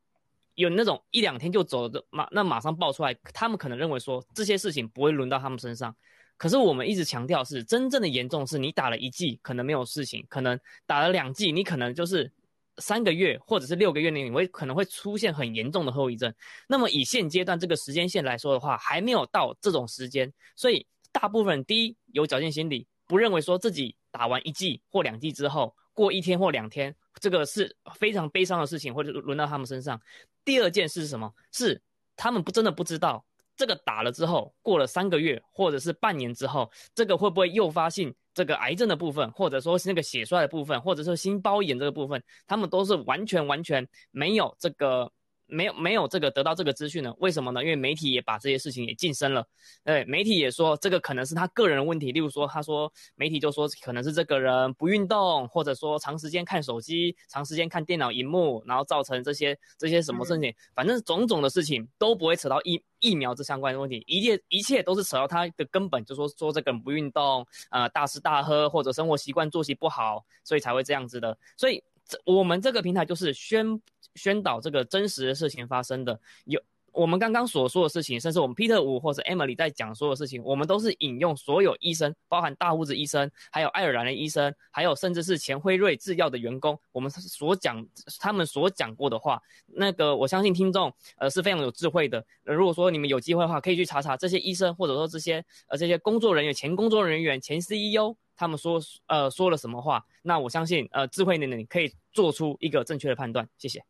[0.56, 5.96] 有那种一两天就走的马，那马上爆出来，他们可能认为说这些事情不会轮到他们身上。
[6.38, 12.30] 可是我们一直强调是真正的严重，是你打了一剂可能没有事情，可能打了两剂，你可能就是
[12.78, 16.34] 三个月或者是六个月内你会可能会出现很严重的后遗症。
[16.68, 22.86] 那么以现阶段这个时间线来说的话，还没有到这种时间，所以大部分第一有侥幸心理。
[23.14, 30.02] 不认为说自己打完一剂或两剂之后，过一天或两天，这个是非常悲伤的事情，或者轮到他们身上。
[30.44, 31.32] 第二件事是什么？
[31.52, 31.80] 是
[32.16, 33.24] 他们不真的不知道，
[33.56, 45.12] 这个打了之后，过了三个月或者是半年之后，这个会不会诱发性这个癌症的部分，或者说是那个血栓的部分，或者是心包炎这个部分，他们都是完全完全没有这个。
[45.54, 47.14] 没有没有这个得到这个资讯呢？
[47.20, 47.62] 为什么呢？
[47.62, 49.46] 因为媒体也把这些事情也晋升了。
[49.84, 52.12] 对，媒体也说这个可能是他个人的问题。
[52.12, 60.54] 例如说，他说媒体就说可能是这个人不运动，或者说长时间看手机、长时间看电脑荧幕，然后造成这些这些什么事情。
[60.74, 71.38] 反正种种的事情都不会扯到疫疫苗这相关的问题，一切一切都是扯到他的根本，就说说这个人不运动，呃，大吃大喝或者生活习惯作息不好，所以才会这样子的。
[71.56, 71.84] 所以。
[72.26, 73.82] 我们这个平台就是宣
[74.16, 76.62] 宣导这个真实的事情发生的，有
[76.94, 87.86] 我们刚刚所说的事情，甚至我们 Peter 五或者 Emily 在讲所有事情，我们都是引用所有医生，包含大胡子医生，还有爱尔兰的医生，还有甚至是前辉瑞制药的员工，我们所讲
[88.20, 92.24] 他们所讲过的话，那个我相信听众呃是非常有智慧的。
[92.44, 98.16] 如果说你们有机会的话，可以去查查这些医生或者说这些呃这些工作人员、前工作人员、前 CEO。
[98.36, 100.04] 他们说呃说了什么话？
[100.24, 103.48] 那我相信呃智慧的你可以做出一个正确的判断。
[103.60, 103.86] 谢谢。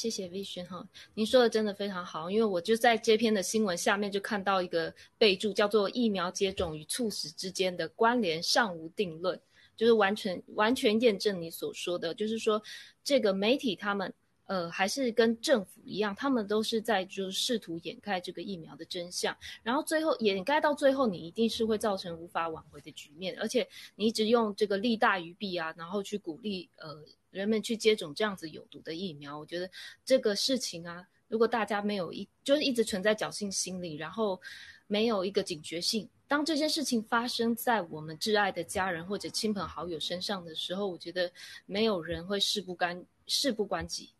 [0.00, 9.38] 谢谢 V 轩哈，您说的真的非常好，因为我就在这篇的新闻下面就看到一个备注，叫做“疫苗接种与猝死之间的关联尚无定论”，
[9.76, 12.62] 就是完全完全验证你所说的，就是说
[13.04, 14.10] 这个媒体他们。
[14.50, 29.70] 呃，还是跟政府一样，他们都是在就试图掩盖这个疫苗的真相，然后最后掩盖到最后，你一定是会造成无法挽回的局面，而且你一直用这个利大于弊啊，然后去鼓励呃人们去接种这样子有毒的疫苗，我觉得
[30.04, 34.40] 这个事情啊，如果大家没有一就是一直存在侥幸心理，然后
[34.88, 41.30] 没有一个警觉性，当这件事情发生在我们挚爱的家人或者亲朋好友身上的时候，我觉得
[41.66, 44.10] 没有人会事不干事不关己。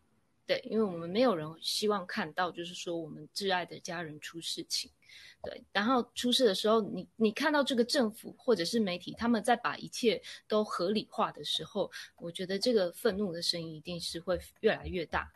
[0.47, 4.91] 对，因为我们没有人希望看到，就是说我们挚爱的家人出事情，
[5.43, 5.63] 对。
[5.71, 15.31] 然后出事的时候，你你看到这个政府或者是媒体，他们在把一切都合理化的时候，我觉得这个愤怒的声音一定是会越来越大。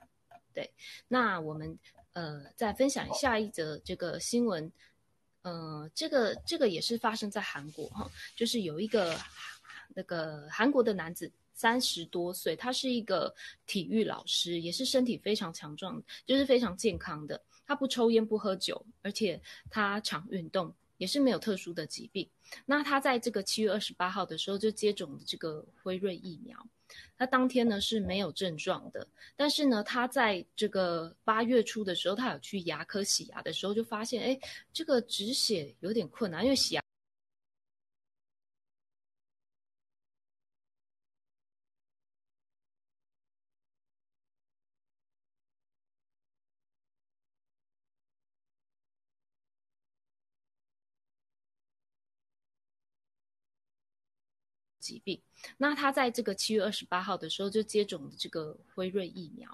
[0.54, 0.70] 对，
[1.08, 1.78] 那我们
[2.12, 4.70] 呃再分享下一则这个新闻，
[5.44, 9.18] 呃，这个这个也是发生在韩国哈，就是有一个
[9.94, 11.32] 那个韩国的男子。
[11.56, 13.34] 三十多岁，他是一个
[13.66, 17.42] 体育老师，也是身体非常强壮，就是非常健康的。
[17.66, 19.42] 他不抽烟不喝酒，而且
[19.72, 22.30] 他常运动，也是没有特殊的疾病。
[22.66, 26.56] 那他在这个七月二十八号的时候就接种了这个辉瑞疫苗。
[27.18, 34.40] 他当天呢是没有症状的，但是呢，他在这个八月初的时候，他有去牙科洗牙的时候，就发现，哎，
[34.72, 36.85] 这个止血有点困难，因为洗牙。
[54.86, 55.20] 疾病，
[55.58, 59.50] 那他在这个七月二十八号的时候就接种了这个辉瑞疫苗，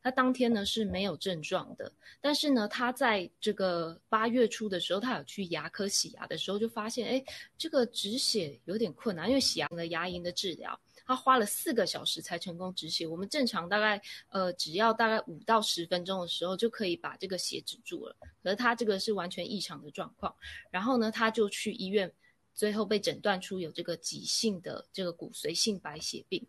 [0.00, 7.24] 他当天呢是没有症状的，但是呢，他在这个八月初的时候，他有去牙科洗牙的时候就发现，哎，
[7.56, 13.04] 这个止血有点困难，因为洗牙的牙龈的治疗，他花了四个小时才成功止血。
[13.04, 18.14] 我们正常大概呃只要大概五到十分钟的时候就可以把这个血止住了，
[18.44, 20.32] 可是他这个是完全异常的状况，
[20.70, 22.12] 然后呢，他就去医院。
[22.58, 26.44] 最后被诊断出有这个急性的这个骨髓性白血病，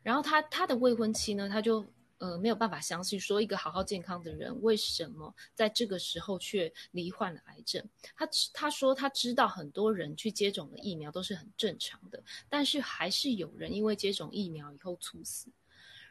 [0.00, 1.84] 然后他他的未婚妻呢，他就
[2.18, 7.84] 呃没有办法相信，说一个好好健康的人，为什么在这个时候却罹患了癌症？
[8.14, 15.48] 他他说他知道很多人去接种了疫苗都是很正常的，但是还是有人因为接种疫苗以后猝死，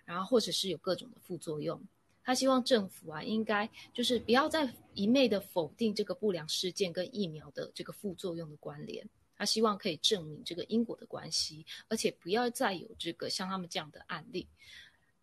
[0.03, 1.81] 然后或者是有各种的副作用。
[2.21, 9.07] 他希望政府啊，应该就是不要再一昧的否定这个不良事件跟疫苗的这个副作用的关联。
[9.41, 14.47] 他希望可以证明这个因果的关系，而且不要再有这个像他们这样的案例。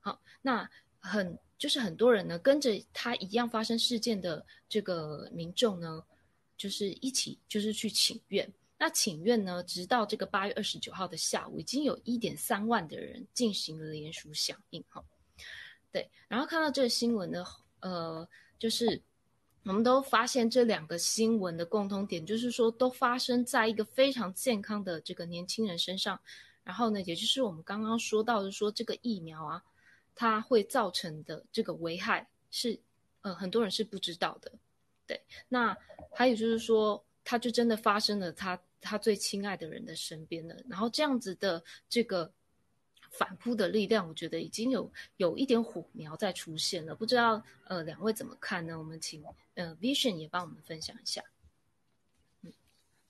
[0.00, 6.04] 好，那很就是很多人呢跟着他一样发生事件的这个民众呢，
[6.56, 8.52] 就是一起就是去请愿。
[8.76, 14.84] 那请愿呢，直到这个八月二十九号的下午，已经有一点三万的人进行了联署响应。
[14.88, 15.00] 哈，
[15.92, 17.44] 对，然后看到这个新闻呢，
[17.78, 19.00] 呃，就是。
[19.68, 26.18] 我们都发现这两个新闻的共通点，就是说都发生在一个非常健康的这个年轻人身上。
[26.64, 29.62] 然后呢，也就是我们刚刚说到的，说这个疫苗啊，
[30.14, 32.80] 它会造成的这个危害是，
[33.20, 34.50] 呃，很多人是不知道的。
[35.06, 35.76] 对，那
[36.14, 40.56] 还有就是说，它就真的发生了他他最亲爱的人的身边了。
[40.66, 42.32] 然后这样子的这个。
[43.10, 48.78] 反扑的力量，我觉得已经有有一点火苗在出现了，不知道呃两位怎么看呢？
[48.78, 49.22] 我们请
[49.54, 51.22] 呃 Vision 也帮我们分享一下。
[52.42, 52.52] 嗯，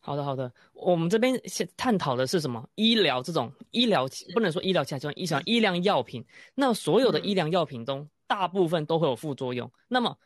[0.01, 2.69] 好的好的，我们这边先探讨的是什么？
[2.75, 6.25] 医疗这种医疗不能说医疗器械，医疗医疗药品，
[6.55, 9.71] 那所有的医疗药品中，大部分都会有副作用。
[9.89, 10.17] 那么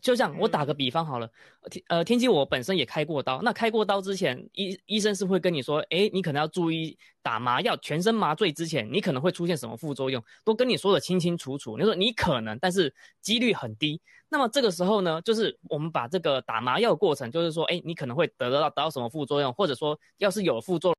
[0.00, 1.30] 就这样，我打个比方好了，
[1.70, 11.76] 天呃天机我本身也开过刀，那开过刀之前，医医生是会跟你说，哎，你可能要注意打麻药，全身麻醉之前，你可能会出现什么副作用，都跟你说的清清楚楚。
[11.76, 14.00] 你说你可能，但是几率很低。
[14.28, 20.97] 那么这个时候呢，就是我们把这个打麻药过程，就是说，哎，你可能会得到得到什么副作用，或者说要是有副作。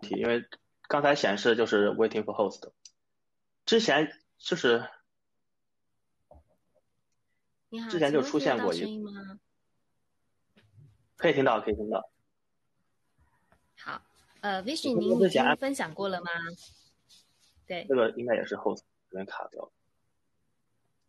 [0.00, 0.44] 题，因为
[0.88, 2.72] 刚才显示就是 waiting for host，
[3.64, 4.88] 之前就是
[7.68, 9.38] 你好，之前就出现过一个？
[11.16, 12.10] 可以听到，可以听到。
[13.76, 14.02] 好，
[14.40, 16.30] 呃，Vision，您已经分享过了吗？
[17.66, 19.70] 对，这个应该也是 host 有点卡掉。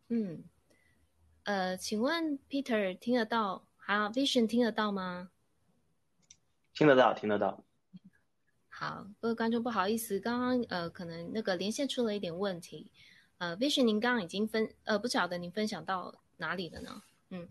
[0.08, 0.44] 嗯，
[1.44, 3.64] 呃，请问 Peter 听得到？
[3.76, 5.30] 还有 Vision 听得到吗？
[6.74, 7.64] 听得到，听得到。
[8.82, 12.90] 好，各位观众，不好意思，刚刚呃，可能那个连线出了一点问题。
[13.36, 17.02] 呃，Vision，您刚刚已经分呃，不晓得您分享到哪里了呢？
[17.28, 17.46] 嗯。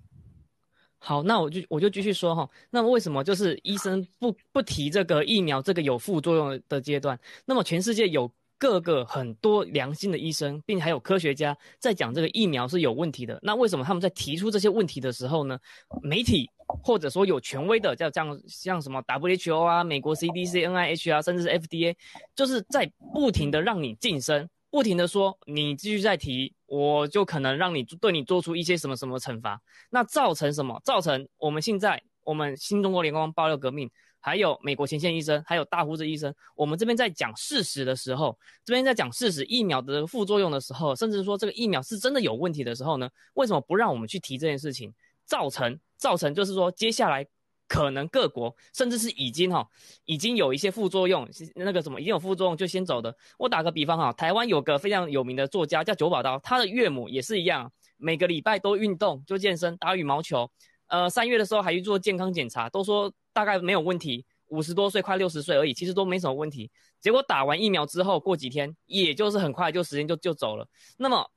[0.97, 2.49] 好，那我就我就继续说哈。
[2.71, 7.19] 那么为什么就是医生不不提这个疫苗这个有副作用的阶段？
[7.45, 13.39] 那么全世界有各个很多良心的医生，并且还有科学家在讲这个疫苗是有问题的。
[13.43, 15.59] 那为什么他们在提出这些问题的时候呢？
[16.01, 16.49] 媒体
[16.83, 21.95] 或者说有权威的，叫这样像什么 WHO 啊、美国 CDC、NIH 啊，甚至是 FDA，
[22.35, 24.47] 就是在不停的让你晋升。
[24.71, 29.59] 不停的说，你继续再提，我就可能让你对你做出一些什么什么惩罚，
[29.89, 30.79] 那造成什么？
[30.85, 33.89] 造成我们现在我们新中国联邦爆料革命，
[34.19, 43.09] 还有美国前线医生，还有大胡子医生，我们这边在讲事实的时候，这边在讲事实疫苗的副作用的时候，甚至说这个疫苗是真的有问题的时候呢？
[43.33, 44.93] 为什么不让我们去提这件事情？
[45.25, 47.27] 造成造成就是说接下来。
[47.71, 49.63] 可能各国甚至是已经哈，
[50.05, 53.15] 已经有一些副作用，那个什么已经有副作用就先走的。
[53.37, 60.49] 我打个比方哈，台湾有个非常有名的作家叫九宝刀，他的岳母也是一样，每个礼拜都运动，就健身，打羽毛球。
[60.87, 66.71] 呃，三月的时候还去做健康检查，都说大概没有问题，五十多岁快六十岁而已，其实都没什么问题。
[66.99, 70.67] 结果打完疫苗之后，过几天，也就是很快就时间就就走了。
[70.97, 71.29] 那么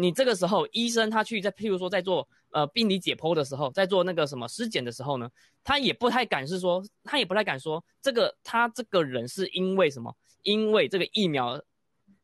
[0.00, 2.26] 你这个时候医生他去在譬如说在做。
[2.52, 5.30] 呃，病理解剖的时候，在做那个什么尸检的时候呢，
[5.62, 11.62] 他也不太敢是说，他也不太敢说这个他这个人是因为什么，因为这个疫苗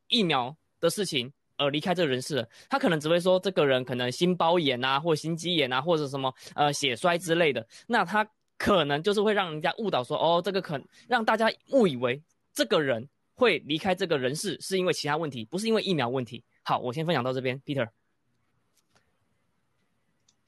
[0.08, 2.48] 疫苗的事情而离开这个人世的。
[2.68, 7.64] 他可能只会说这个人可能心包炎啊，或心肌炎啊，或者什么呃血衰之类的。
[7.86, 12.20] 那他可能就是会让人家误导说，哦，这个可让大家误以为
[12.52, 16.42] 这个人会离开这个人世是因为其他问题，不是因为疫苗问题。
[16.68, 17.90] 好，我先分享到这边，Peter。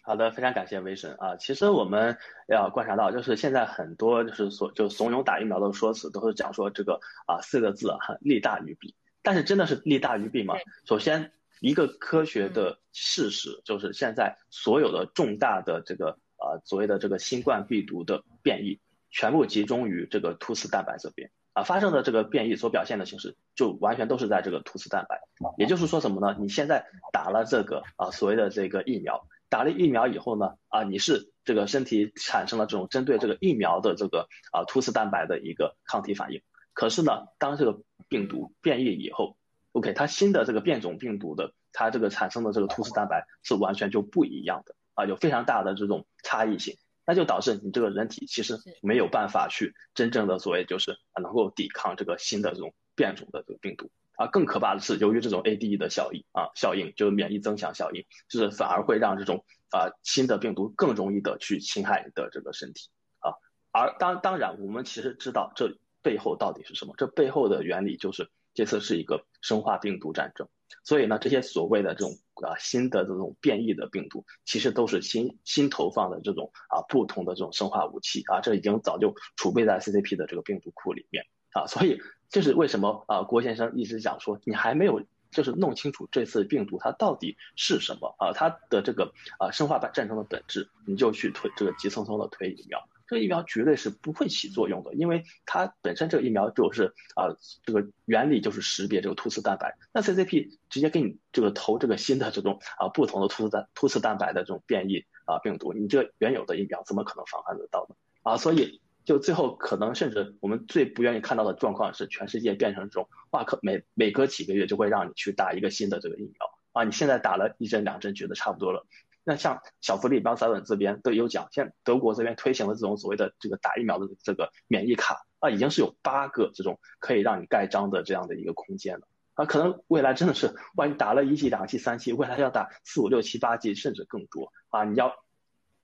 [0.02, 1.36] 好的，非常感谢威神啊。
[1.36, 8.96] 其实我们要观察到，就是现在很多就是所就怂恿打疫苗的说辞，都是讲说这个啊四个字啊，利大于弊。
[9.22, 10.56] 但是真的是利大于弊吗？
[10.86, 18.80] 首先，一个科学的事实就是现在所有的重大的这个啊所谓的这个新冠病毒的变异，
[19.12, 25.20] 全部集中于这个突刺蛋白这边啊发生的这个变异所表现的形式，就完全都是在这个突刺蛋白。
[25.56, 26.36] 也就是说什么呢？
[26.38, 29.26] 你现在打了这个啊所谓的这个疫苗。
[29.50, 36.42] 打了疫苗以后呢，啊，你是这个身体产生了这种针对这个疫苗的这个啊突刺蛋白的一个抗体反应。
[36.74, 37.80] 可是呢，当这个
[38.10, 39.38] 病毒变异以后
[39.72, 46.76] ，OK，它新的这个变种病毒的它这个产生的这个突刺蛋白是完全就不一样的啊，有非常大的这种差异性，
[47.08, 53.90] 那就导致你这个人体其实没有办法去真正的所谓就是能够抵抗这个新的这种变种的这个病毒。
[54.18, 62.90] 啊，更可怕的是，由于这种 ADE 的效应啊，效应就是免疫增强效应，就是反而会让这种啊新的病毒更容易的去侵害你的这个身体
[63.20, 63.32] 啊。
[63.72, 70.48] 而当当然，我们其实知道这背后到底是什么，这背后的原理就是这次是一个生化病毒战争。
[70.84, 82.00] 所以呢，这些所谓的这种啊新的这种变异的病毒，其实都是新新投放的这种啊不同的这种生化武器啊，这已经早就储备在 CCP 的这个病毒库里面啊，所以。
[82.30, 83.22] 这是为什么啊？
[83.22, 88.32] 郭先生一直讲说，你还没有就是弄清楚这次病毒它到底是什么啊？
[88.34, 97.34] 它的这个啊生化战争的本质，你就去推这个急匆匆的推疫苗，这个疫苗绝对是不会起作用的，因为它本身这个疫苗就是啊
[97.64, 107.96] 这个原理就是识别这个突刺蛋白，那 CCP 直接给你这个投这个新的这种啊不同的突刺蛋突刺蛋白的这种变异啊病毒，你这原有的疫苗怎么可能防范得到呢？
[108.22, 108.80] 啊，所以。
[109.04, 116.34] 就最后可能甚至我们最不愿意看到的状况是，全世界变成这种哇，可每每隔几个月就会让你去打一个新的这个疫苗
[116.72, 118.86] 啊，你现在打了一针两针觉得差不多了，
[119.28, 135.12] 那像小福利、邦萨文这边都有讲，现德国这边推行了这种所谓的这个打疫苗的这个免疫卡啊，已经是有八个这种可以让你盖章的这样的一个空间了啊，可能未来真的是万一打了一剂、两剂、三剂，未来要打四五六七八剂甚至更多啊，你要。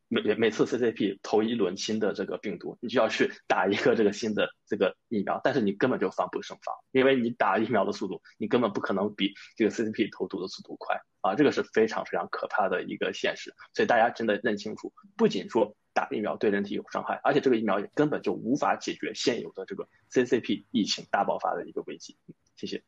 [0.09, 11.35] 每每次 CCP 投一轮新的这个病毒，你就要去打一个这个新的这个疫苗，但是你根本就防不胜防，因为你打疫苗的速度，你根本不可能比这个 CCP 投毒的速度快啊！
[11.35, 22.17] 这个是非常非常可怕的一个现实，所以大家真的认清楚，不仅说打疫苗对人体有伤害，而且这个疫苗也根本就无法解决现有的这个 CCP 疫情大爆发的一个危机。
[22.57, 22.83] 谢谢。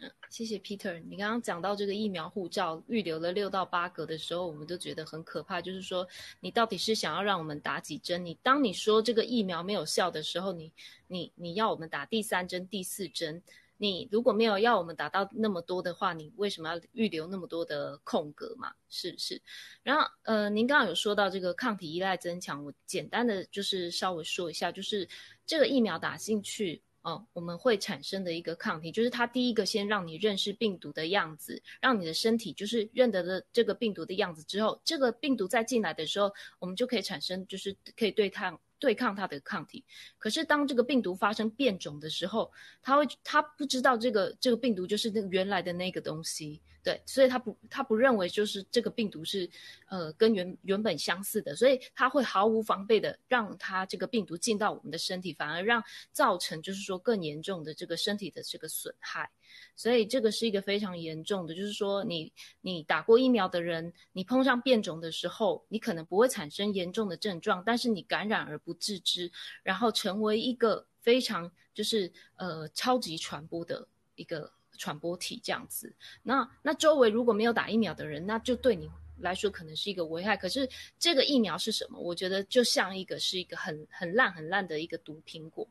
[0.00, 1.02] 嗯，谢谢 Peter。
[1.08, 5.60] 你刚刚讲到这个疫苗护照预留了六到八格的时候，我们都觉得很可怕。
[5.60, 6.06] 就是说，
[6.38, 8.24] 你到底是想要让我们打几针？
[8.24, 10.72] 你当你说这个疫苗没有效的时候，你
[11.08, 13.42] 你你要我们打第三针、第四针？
[13.80, 18.72] 你如果没有要我们打到那么多的话，你为什么要预留那么多的空格嘛？
[18.88, 19.40] 是不是？
[19.82, 25.08] 然后呃，您刚刚有说到这个抗体依赖增强，我简单的就是稍微说一下，就是
[25.44, 26.82] 这个疫苗打进去。
[27.08, 39.84] 哦，我们会产生的一个抗体，就是它第一个先让你认识病毒的样子，让你的身体就是认得了这个病毒的样子之后，这个病毒再进来的时候，我们就可以产生就是可以对抗对抗它的抗体。
[40.18, 42.50] 可是当这个病毒发生变种的时候，
[42.82, 46.60] 它会它不知道这个这个病毒就是那原来的那个东西。
[46.80, 49.50] 对，所以他不，他不认为就是这个病毒是，
[49.88, 59.28] 呃，跟原原本相似的，所以他会毫无防备的让他这个病毒进到我们的身体，反而让造成就是说更严重的这个身体的这个损害。
[59.76, 69.30] 所以这个是一个非常严重的，就是说你你打过疫苗的人，你碰上变种的时候，你可能不会产生严重的症状，但是你感染而不自知，
[69.62, 74.52] 然后成为一个非常就是呃超级传播的一个。
[74.80, 75.92] 传播体这样子，
[76.22, 80.36] 那那周围如果没有打疫苗的人，那就对你来说可能是一个危害。
[80.36, 80.68] 可是
[81.00, 81.98] 这个疫苗是什么？
[81.98, 85.66] 我觉得就像一个是一个很很烂很烂的一个毒苹果。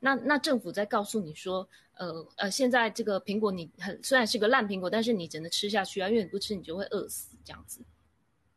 [0.00, 7.80] 那那政府在告诉你说，呃呃，现在这个苹果你很虽然是个烂苹果，但是你只能吃下去啊，因为你不吃你就会饿死这样子。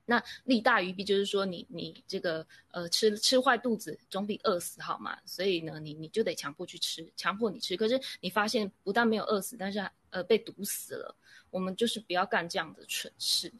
[0.09, 7.75] 那利大于弊，就是说你你这个呃吃吃坏肚子总比饿死好嘛，所以呢你你就得强迫去吃，强迫你吃。
[7.75, 11.15] 可是你发现不但没有饿死，但是呃被毒死了。
[11.49, 13.51] 我们就是不要干这样的蠢事，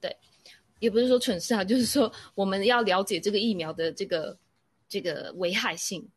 [0.00, 0.14] 对，
[0.78, 4.38] 也不是说蠢事啊，就是说我们要了解这个疫苗的这个
[4.88, 6.08] 这个危害性。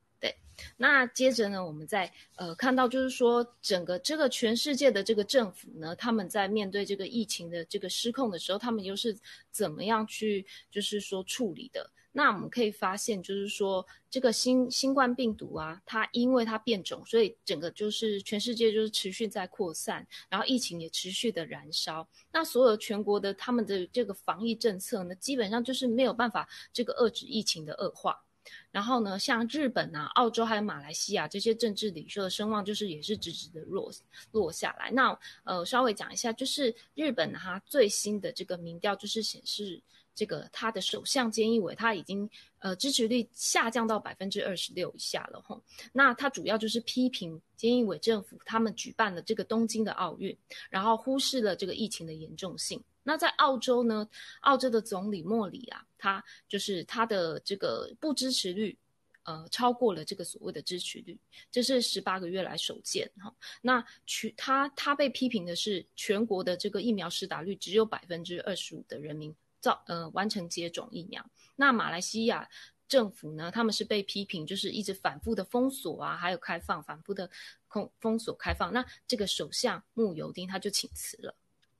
[0.78, 9.18] 那接着呢，我们再呃看到，就是说整个这个全世界的这个政府呢，他们在面对这个疫情的这个失控的时候，他们又是
[9.52, 11.90] 怎么样去就是说处理的？
[12.16, 22.08] 那我们可以发现，就是说这个新新冠病毒啊，它因为它变种，所以整个就是全世界就是持续在扩散，然后疫情也持续的燃烧。
[22.32, 28.23] 那所有全国的他们的这个防疫政策呢，基本上就是没有办法这个遏制疫情的恶化。
[28.72, 33.92] 然后呢，像日本啊、澳洲还有马来西亚这些政治领袖的声望，就是也是直直的落
[34.32, 34.92] 落下来。
[34.92, 39.82] 那呃，稍微讲一下，就是日本哈最新的这个民调，就是显示
[40.16, 42.30] 这个他的首相菅义伟他已经
[42.60, 45.62] 呃支持率下降到百分之二十六以下了吼。
[45.92, 50.36] 那他主要就是批评菅义伟政府他们举办了这个东京的奥运，
[50.70, 52.84] 然后忽视了这个疫情的严重性。
[53.04, 54.08] 那在澳洲呢？
[54.42, 58.78] 澳洲的总理莫里啊，他就是他的这个不支持率，
[59.24, 61.20] 呃，超过了这个所谓的支持率，
[61.52, 63.34] 这是十八个月来首见哈。
[63.62, 71.26] 那全他他被批评的是全国的这个疫苗施打率只有百分之二十五的人民造呃完成接种疫苗。
[71.56, 72.50] 那马来西亚
[72.88, 77.30] 政府呢，他们是被批评就是一直反复的封锁啊，还有开放反复的
[77.68, 78.72] 空封锁开放。
[78.72, 81.36] 那这个首相穆尤丁他就请辞了。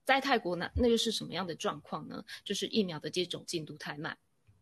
[0.06, 2.24] 在泰国呢，那又是什么样的状况呢？
[2.44, 4.18] 就是疫苗的接种进度太慢，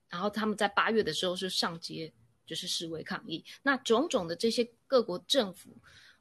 [0.10, 2.14] 然后他们在八月的时候是上街，
[2.46, 3.44] 就是示威抗议。
[3.64, 5.70] 那种种的这些各国政府，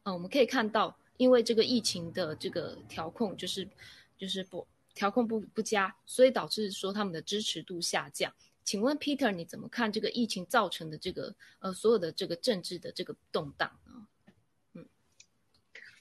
[0.05, 3.69] 嗯，我们可以看到，因为这个疫情的这个调控，就是
[4.17, 8.33] 就是不调控不不佳，所以导致说他们的支持度下降。
[8.65, 14.07] 请问 Peter，你怎么看这个疫情造成的这个呃所有的这个政治的这个动荡呢？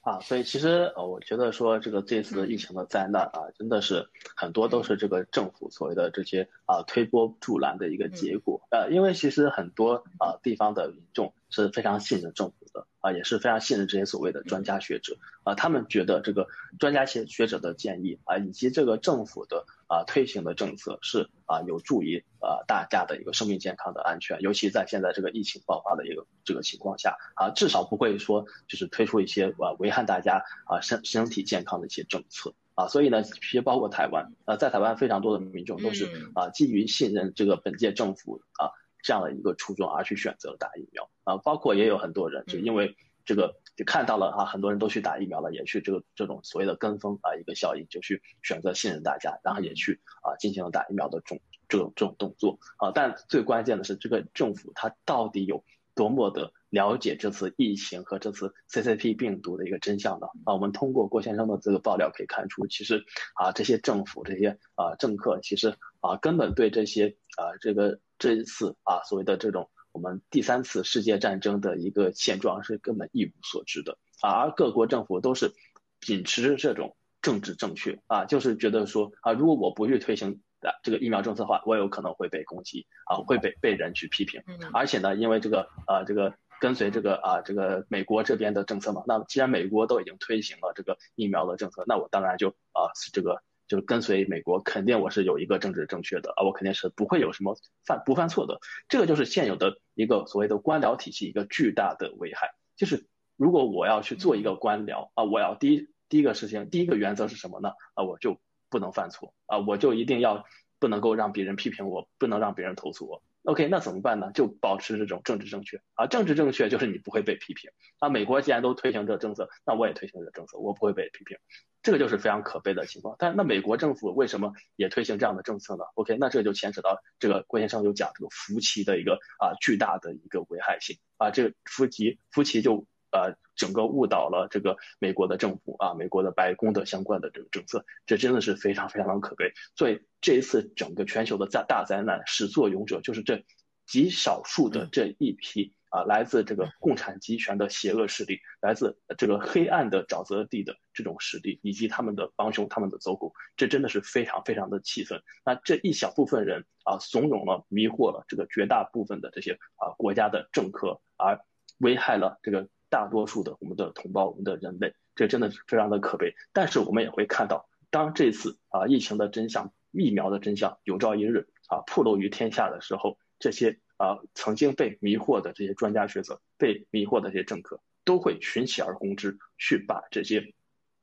[0.02, 8.62] 啊，所以其实呃，我觉得说这个这次疫情的灾难啊，真的是很多都是这个政府所谓的这些啊推波助澜的一个结果。
[8.72, 15.18] 呃，因为其实很多啊地方的民众是非常信任政府的啊，也是非常信任这些所谓的专家学者。
[15.44, 16.48] 啊，他们觉得这个
[16.80, 19.66] 专家学学者的建议啊，以及这个政府的。
[19.90, 27.18] 啊，推行的政策是啊，有助于啊大家的一个生命健康的安全，尤其在现在这个疫情爆发的一个这个情况下。
[27.34, 32.54] 啊，至少不会说就是推出一些啊危害大家啊身身体健康的一些政策。
[32.76, 38.70] 啊，所以呢，其实包括台湾啊，在台湾非常多的民众都是啊基于信任这个本届政府啊
[39.02, 42.96] 这样的一个初衷而去选择打疫苗啊，包括也有很多人就因为。
[43.26, 52.92] 这个就看到了啊，很多人都去打疫苗了，也去这个这种所谓的跟风啊一个效应，就去选择信任大家，然后也去啊进行了打疫苗的这种这种这种动作啊。
[52.92, 60.28] 但最关键的是，这个政府它到底有多么的了解这次疫情和这次 CCP 病毒的一个真相的？
[60.46, 63.04] 啊，我们通过郭先生的这个爆料可以看出，其实
[63.36, 75.54] 啊，这些政府这些啊政客，其实啊根本对这些啊这个这一次啊所谓的这种我们第三次世界战争的一个现状是根本一无所知的啊，而各国政府都是
[76.00, 80.42] 秉持着这种政治正确啊，就是觉得说啊，如果我不去推行。
[80.62, 84.44] 的这个疫苗政策的话，我有可能会被攻击啊，会被被人去批评。
[84.74, 97.56] 而且呢，因为这个呃，这个跟随这个啊，这个美国这边的政策嘛，那既然美国都已经推行了这个疫苗的政策，那我当然就啊，这个就跟随美国，肯定我是有一个政治正确的啊，我肯定是不会有什么
[97.86, 98.60] 犯不犯错的。
[98.88, 102.52] 这个就是现有的一个所谓的官僚体系一个巨大的危害。
[102.76, 103.08] 就是
[103.38, 107.70] 如果我要去做一个官僚啊，我要第一第一个事情，第一个原则是什么呢？
[107.94, 108.40] 啊，我就。
[108.72, 109.58] 不能犯错啊！
[109.58, 110.46] 我就一定要
[110.78, 113.24] 不能够让别人批评我，不能让别人投诉我。
[113.44, 114.32] OK，那怎么办呢？
[114.34, 116.08] 就保持这种政治正确啊！
[116.08, 118.10] 政治正确就是你不会被批评啊。
[118.10, 121.38] 美国既然都推行这政策，那我也推行这政策，我不会被批评。
[121.82, 123.16] 这个就是非常可悲的情况。
[123.18, 131.32] 但那美国政府为什么也推行这样的政策呢？OK，那这就牵扯到这个郭先生就讲这个福奇的一个啊巨大的一个危害性啊。
[131.32, 132.86] 这个福奇福奇就。
[133.12, 139.52] 呃，整个误导了这个美国的政府啊，美国的白宫的相关的这个政策，这真的是非常非常的可悲。
[139.76, 143.44] 所以这一次整个全球的灾大灾难始作俑者就是这
[143.88, 155.20] 极少数的这一批啊，来自这个共产集权的邪恶势力，来自这个黑暗的沼泽地的这种势力，以及他们的帮凶、他们的走狗，这真的是非常非常的气愤。
[155.44, 161.42] 那这一小部分人啊，怂恿了、迷惑了这个绝大部分的这些啊国家的政客，而
[161.80, 162.70] 危害了这个。
[162.90, 166.34] 大多数的我们的同胞，我们的人类，这真的是非常的可悲。
[166.54, 180.54] 但是我们也会看到，当这次啊疫情的真相、疫苗的真相有朝一日啊暴露于天下的时候，这些啊曾经被迷惑的这些专家学者、被迷惑的这些政客，都会群起而攻之，去把这些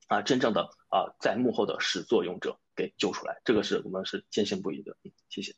[0.08, 3.40] 啊真正的啊在幕后的始作俑者给救出来。
[3.44, 4.96] 这个是我们是坚信不疑的。
[5.04, 5.54] 嗯，谢谢。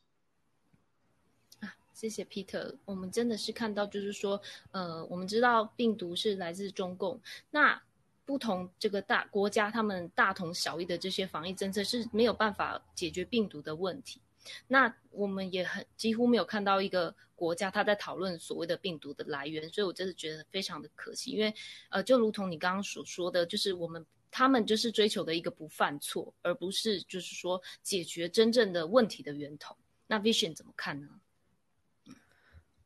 [1.98, 4.40] 谢谢 Peter，我们真的是看到，就是说，
[4.70, 7.20] 呃，我们知道病毒是来自中共，
[7.50, 7.82] 那
[8.24, 14.20] 不同这个大国家，他们大同小异的这些防疫政策是没有办法解决病毒的问题。
[14.68, 21.52] 那我们也很几乎没有看到一个国家他在讨论所谓的病毒的来源，所以我真的觉得非常的可惜，因为
[21.88, 29.76] 呃，就如同你刚刚所说的，就是我们他们就是追求的一个不犯错，而不是就是说解决真正的问题的源头。
[30.06, 31.08] 那 Vision 怎么看呢？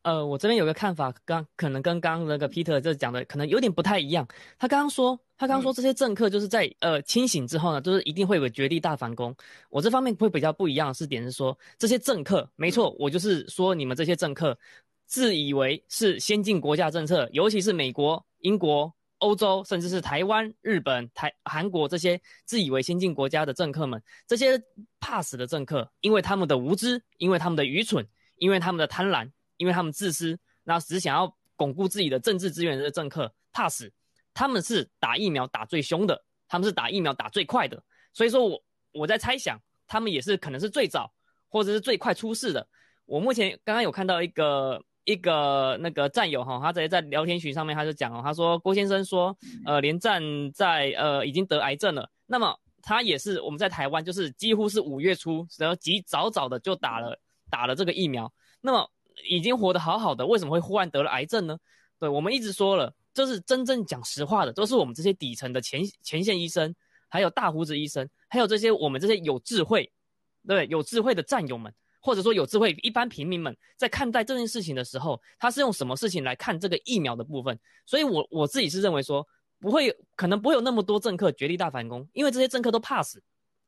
[0.03, 4.27] 呃，我这边有个看法，刚可能跟刚刚那个 Peter 这讲的可能有点不太一样。
[4.59, 9.33] 他刚刚说，他刚刚说这些政客就是在呃清醒之后呢，就是一定会有个绝地大反攻。
[9.71, 14.59] 我这方面会比较不一样的是点是说，这些政客，没错，我就是说你们这些政客
[15.07, 24.61] 自以为是先进国家政策，尤其是美国、英国、欧洲，甚至是台湾、日本、台韩国这些自以为先进国家的政客们，这些
[24.99, 29.31] 怕死的政客，因为他们的无知，因为他们的愚蠢，因为他们的贪婪。
[29.63, 33.93] 因为他们自私，然后只想要巩固自己的政治资源的政客怕死，
[34.35, 37.81] 他们是打疫苗打最凶的，他们是打疫苗打最快的，
[38.13, 38.61] 所以说我
[38.93, 39.57] 我在猜想，
[39.87, 41.15] 他们也是可能是最早
[41.49, 42.67] 或者是最快出事的。
[43.07, 50.21] 我目前刚刚有看到一个一个那个战友哈，他直接在聊天群上面他就讲哦，他说郭先生说，呃，连战
[50.53, 57.17] 在呃已经得癌症了，那么他也是我们在台湾就是几乎是五月初然后及早早的就打了
[57.49, 58.91] 打了这个疫苗，那么。
[59.29, 61.59] 已经活得好好的，为什么会忽然得了癌症呢？
[61.99, 66.75] 对我们一直说了，就是真正讲实话的，都是我们这些底层的前前线医生，
[67.09, 69.93] 还有大胡子医生，还有这些我们这些有智慧，
[70.47, 77.57] 对有智慧的战友们，或者说有智慧一般平民们，在看待这件事情的时候，他是用什么事情来看这个疫苗的部分？
[77.87, 79.25] 所以，我我自己是认为说，
[79.61, 83.23] 不会，可能不会有那么多政客绝地大反攻，因为这些政客都怕死，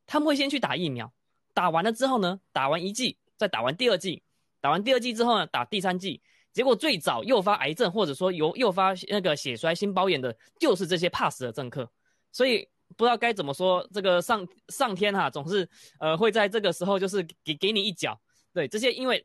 [0.05, 1.13] 他们会先去打疫苗，
[1.53, 4.21] 打完了之后呢，打完一剂，再打完第二剂。
[4.65, 6.19] 打完第二剂之后呢，打第三剂，
[6.51, 11.87] 结果最早诱发癌症或者说由诱发那个血栓、心包炎的，就是这些怕死的政客。
[12.31, 18.19] 所以不知道该怎么说，这个上上天哈，总是呃会在这个时候就是给给你一脚。
[18.55, 19.23] 对这些，因为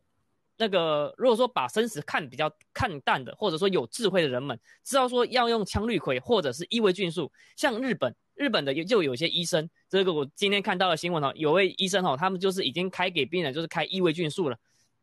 [0.58, 14.58] 那个如果说把生死看比较看淡的，或者说有智慧的人们，知道说要用羟氯喹或者是异维菌素，像日本日本的就有些医生，这个我今天看到的新闻哦，有位医生哦，他们就是已经开给病人就是开异维菌素了。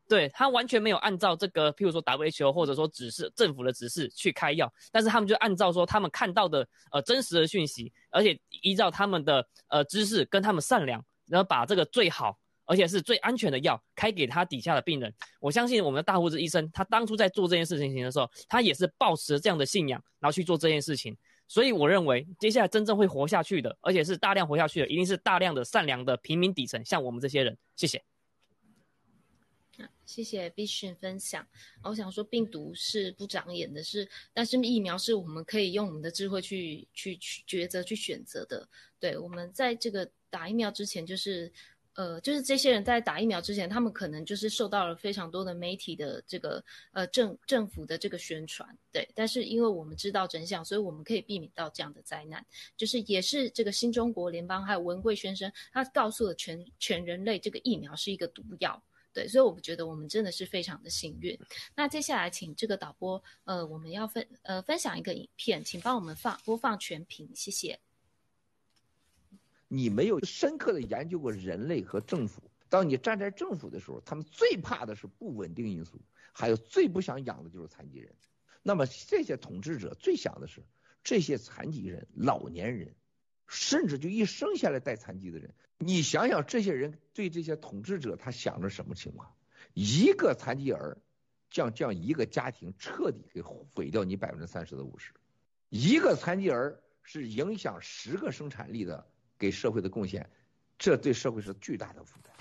[0.07, 15.13] 对他完全没有按照这个，譬如说 WHO 或者说指示政府的指示去开药，但是他们就按照说他们看到的呃真实的讯息，而且依照他们的呃知识跟他们善良，然后把这个最好而且是最安全的药，开给他底下的病人。
[15.39, 21.15] 我相信我们的大胡子医生，他当初在做这件事情的时候，他也是抱持这样的信仰，然后去做这件事情。
[21.49, 27.57] 所以我认为，接下来真正会活下去的，而且是大量活下去的，一定是大量的善良的平民底层，像我们这些人。
[27.77, 28.03] 谢谢。
[30.07, 31.45] 谢谢 Vision 分享。
[31.83, 38.67] 我想说，病毒是不长眼的，是，但是疫苗是我们可以用我们的智慧去去去抉择、去选择的。
[38.99, 41.51] 对，我们在这个打疫苗之前，就是。
[41.97, 49.09] 呃，就是这些人在打疫苗之前，他们可能就是受到了非常多的媒体的这个呃政政府的这个宣传，对。
[49.15, 52.45] 但是因为我们知道真相，所以我们可以避免到这样的灾难。
[52.77, 58.79] 就是也是这个新中国联邦还有文贵先生，他告诉了全全人类，这个疫苗是一个毒药，
[59.13, 59.27] 对。
[59.27, 61.37] 所以我们觉得我们真的是非常的幸运。
[61.75, 67.79] 那接下来请这个导播，呃，我们要分呃分享一个影片，请帮我们放播放全屏，谢谢。
[69.67, 72.41] 你没有深刻的研究过人类和政府。
[72.69, 75.99] 当你站在政府的时候，他们最怕的是不稳定因素，
[76.33, 78.13] 还有最不想养的就是残疾人。
[78.61, 80.61] 那么这些统治者最想的是
[81.01, 82.93] 这些残疾人、老年人，
[83.47, 85.53] 甚至就一生下来带残疾的人。
[85.77, 89.33] 你想想，这些人对这些统治者他想着什么情况？
[89.73, 90.97] 一个残疾儿
[91.49, 95.13] 将将一个家庭彻底给毁掉你百分之三十的五十，
[95.69, 99.07] 一个残疾儿是影响十个生产力的。
[99.39, 100.27] 给社会的贡献，
[100.79, 102.33] 这对社会是巨大的负担。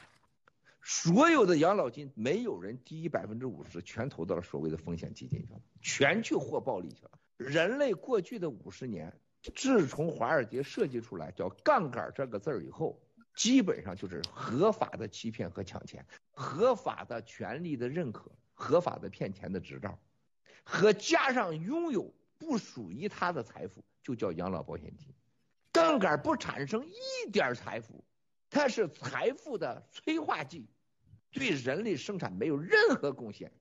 [0.82, 7.11] 所有的养老金，没有人低于百分之五十全投到了所谓的风险基金去了，全去获暴利去了。
[7.36, 9.14] 人类过去的五十年，
[9.55, 13.01] 自从华尔街设计出来叫杠杆这个字儿以后，
[13.34, 19.99] 基本上就是合法的欺骗和抢钱，合法的权利的认可，合法的骗钱的执照，
[20.64, 25.09] 和加上拥有不属于他的财富，就叫养老保险金。
[25.72, 28.03] 杠杆不产生一点财富，
[28.49, 30.66] 它是财富的催化剂，
[31.30, 33.53] 对人类生产没有任何贡献，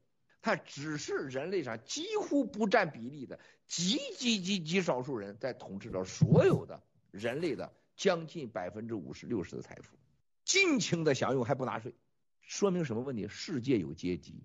[0.46, 9.98] 它只是人类上几乎不占比例的极极极极少数人在统治着所有的人类的将近百分之五十六十的财富，
[10.44, 11.96] 尽情的享用还不纳税，
[12.42, 13.28] 说明什么问题？
[13.28, 14.44] 世界有阶级，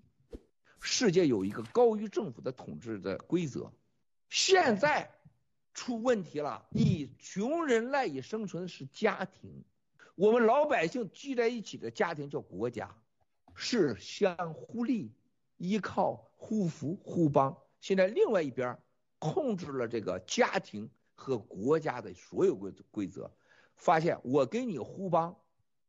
[0.79, 3.71] 世界有一个高于政府的统治的规则，
[4.27, 5.11] 现在。
[5.73, 6.65] 出问题了！
[6.69, 9.63] 你穷人赖以生存是家庭，
[10.15, 12.93] 我们老百姓聚在一起的家庭叫国家，
[13.55, 15.13] 是相互利、
[15.61, 17.55] 依靠、互扶、互帮。
[17.81, 18.75] 现在另外一边
[19.19, 23.31] 控制了这个家庭和国家的所有规规则，
[23.75, 25.39] 发现我跟你互帮，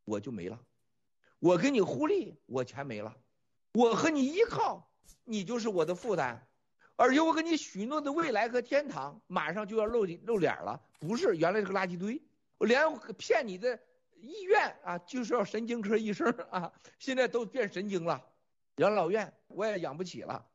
[0.04, 0.58] 我就没了；
[1.38, 3.16] 我跟你互利，我钱没了；
[3.72, 4.90] 我和你依靠，
[5.24, 6.46] 你就是我的负担。
[6.96, 12.22] 而且我给你许诺的未来和天堂，马上就要露露脸了，不是原来是个垃圾堆。
[12.58, 12.84] 我连
[13.16, 13.80] 骗你的
[14.20, 18.22] 医院啊，就是要神经科医生啊，现在都变神经了。
[18.76, 20.46] 养老院我也养不起了，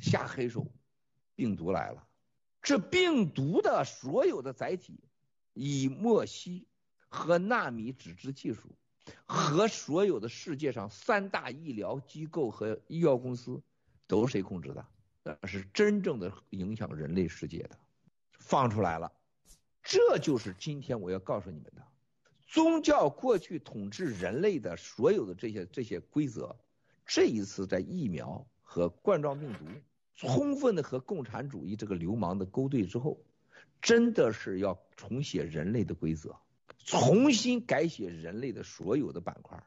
[0.00, 0.66] 下黑手，
[1.34, 2.06] 病毒来了。
[2.62, 5.00] 这病毒的所有的载体，
[5.54, 6.66] 以莫西
[7.08, 8.74] 和纳米纸质技术，
[9.24, 13.62] 和所有的世界上三大医疗机构和医药公司，
[14.06, 14.86] 都是谁控制的？
[15.22, 17.78] 那是真正的影响人类世界的，
[18.32, 19.12] 放出来了，
[19.82, 21.86] 这就是今天我要告诉你们的，
[22.46, 26.56] 宗教过去统治人类的所有的这些这些规则，
[27.12, 29.64] 这一次在疫苗和冠状病毒
[30.14, 33.20] 充分的和共产主义这个流氓的勾兑之后，
[33.82, 36.36] 真的是要重写人类的规则，
[36.78, 39.60] 重新改写人类的所有的板块，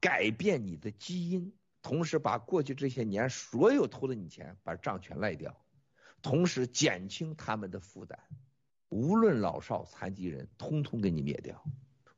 [0.00, 1.54] 改变你的基因。
[1.80, 5.64] 同时把过去这些年所有偷的你钱把账全赖掉，
[6.20, 8.18] 同时减轻他们的负担，
[8.90, 11.64] 无论老少残疾人，通通给你灭掉，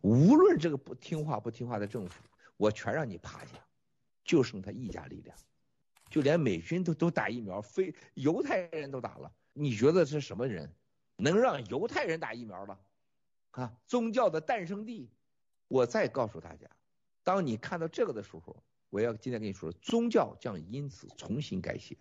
[0.00, 2.24] 无论这个不听话不听话的政府，
[2.56, 3.64] 我全让你趴下，
[4.24, 5.36] 就剩他一家力量，
[6.10, 10.74] 就连美军都都打疫苗，非犹太人都打了，你觉得是什么人
[11.16, 12.80] 能让犹太人打疫苗了？
[13.52, 15.10] 啊，宗教的诞生地，
[15.68, 16.68] 我再告诉大家，
[17.22, 18.56] 当你看到这个的时候。
[18.90, 21.98] 我要今天跟你说，宗教将因此重新改写。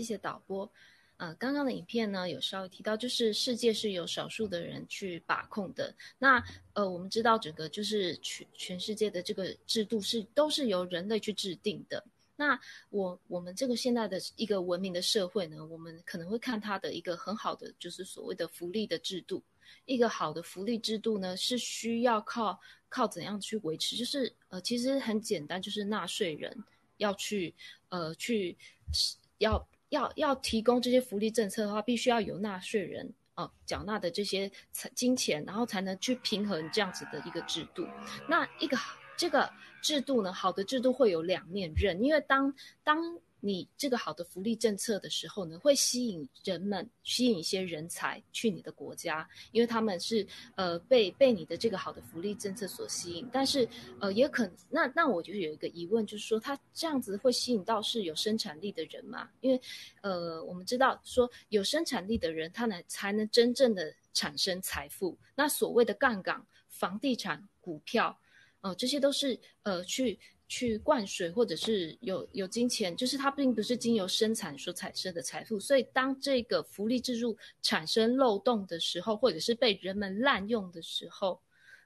[0.00, 0.66] 谢谢导播。
[1.18, 5.94] 呃，刚刚的影片呢，有稍微提到，就是世界是由少数的人去把控的。
[6.18, 6.42] 那
[6.72, 12.02] 呃，我们知道整个就是全全世界的这个制度是都是由人类去制定的。
[12.34, 19.42] 那我我们这个现在的一个文明的社会呢，我们可能会看它的一个很好的就是所谓的福利的制度。
[19.84, 23.94] 一个好的福利制度呢，是需要靠靠怎样去维持？
[23.94, 26.56] 就是呃，其实很简单，就是纳税人
[26.96, 27.54] 要去
[27.90, 28.56] 呃去
[29.36, 34.50] 要要要提供这些福利政策的话，必须要有纳税人啊缴纳的这些
[34.94, 37.86] 金钱，然后才能去平衡这样子的一个制度。
[38.26, 38.76] 那一个
[39.16, 39.48] 这个
[39.80, 43.20] 制度呢，好的制度会有两面刃，因为当当。
[43.40, 50.26] 你这个好的福利政策的时候呢，会吸引人们，吸引一些人才去你的国家，因为他们是
[50.56, 53.28] 呃被被你的这个好的福利政策所吸引。
[53.32, 53.66] 但是
[53.98, 59.28] 呃也可那那我就有一个疑问，就是说他这样子会吸引到是有生产力的人吗？
[59.40, 59.60] 因为
[60.02, 65.18] 呃我们知道说有生产力的人，他能才能真正的产生财富。
[65.34, 68.18] 那所谓的杠杆、房地产、股票，
[68.60, 70.18] 哦这些都是呃去。
[70.50, 75.60] 去灌水，或者是有有金钱，就是它并不是经由生产所产生的财富。
[75.60, 81.40] 所以，当这个福利制度产生漏洞的时候，或者是被人们滥用的时候，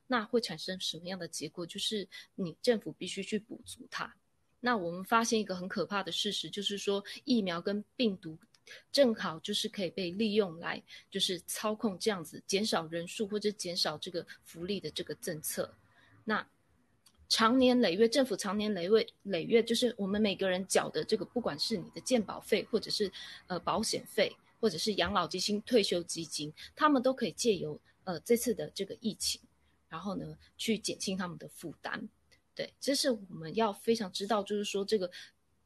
[0.07, 1.67] 那会产生什么样的结果？
[1.67, 4.17] 就是你政府必须去补足它。
[4.61, 8.39] 那我们发现一个很可怕的事实，就是说疫苗跟病毒
[8.91, 15.77] 正好就是可以被利用来，就是操控这样子减少人数或者减少这个福利的这个政策。
[16.25, 16.49] 那。
[17.29, 23.11] 长年累月，政府长年累月累月，就是我们每个人缴的这个，不管是你的健保费，或者是
[23.47, 29.41] 呃保险费，或者是养老基金、退休基金，他们都可以借由呃这次的这个疫情，
[29.89, 32.09] 然后呢去减轻他们的负担。
[32.55, 35.11] 对，这是我们要非常知道，就是说这个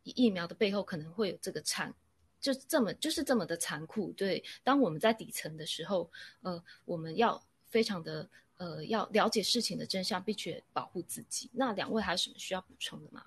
[0.04, 1.92] 疫苗的背后可能会有这个残，
[2.40, 4.12] 就这么就是这么的残酷。
[4.12, 6.11] 对，当我们在底层的时候，
[6.42, 8.30] 呃，我们要非常的。
[8.59, 11.50] 呃，要了解事情的真相，并且保护自己。
[11.54, 13.22] 那两位还有什么需要补充的吗？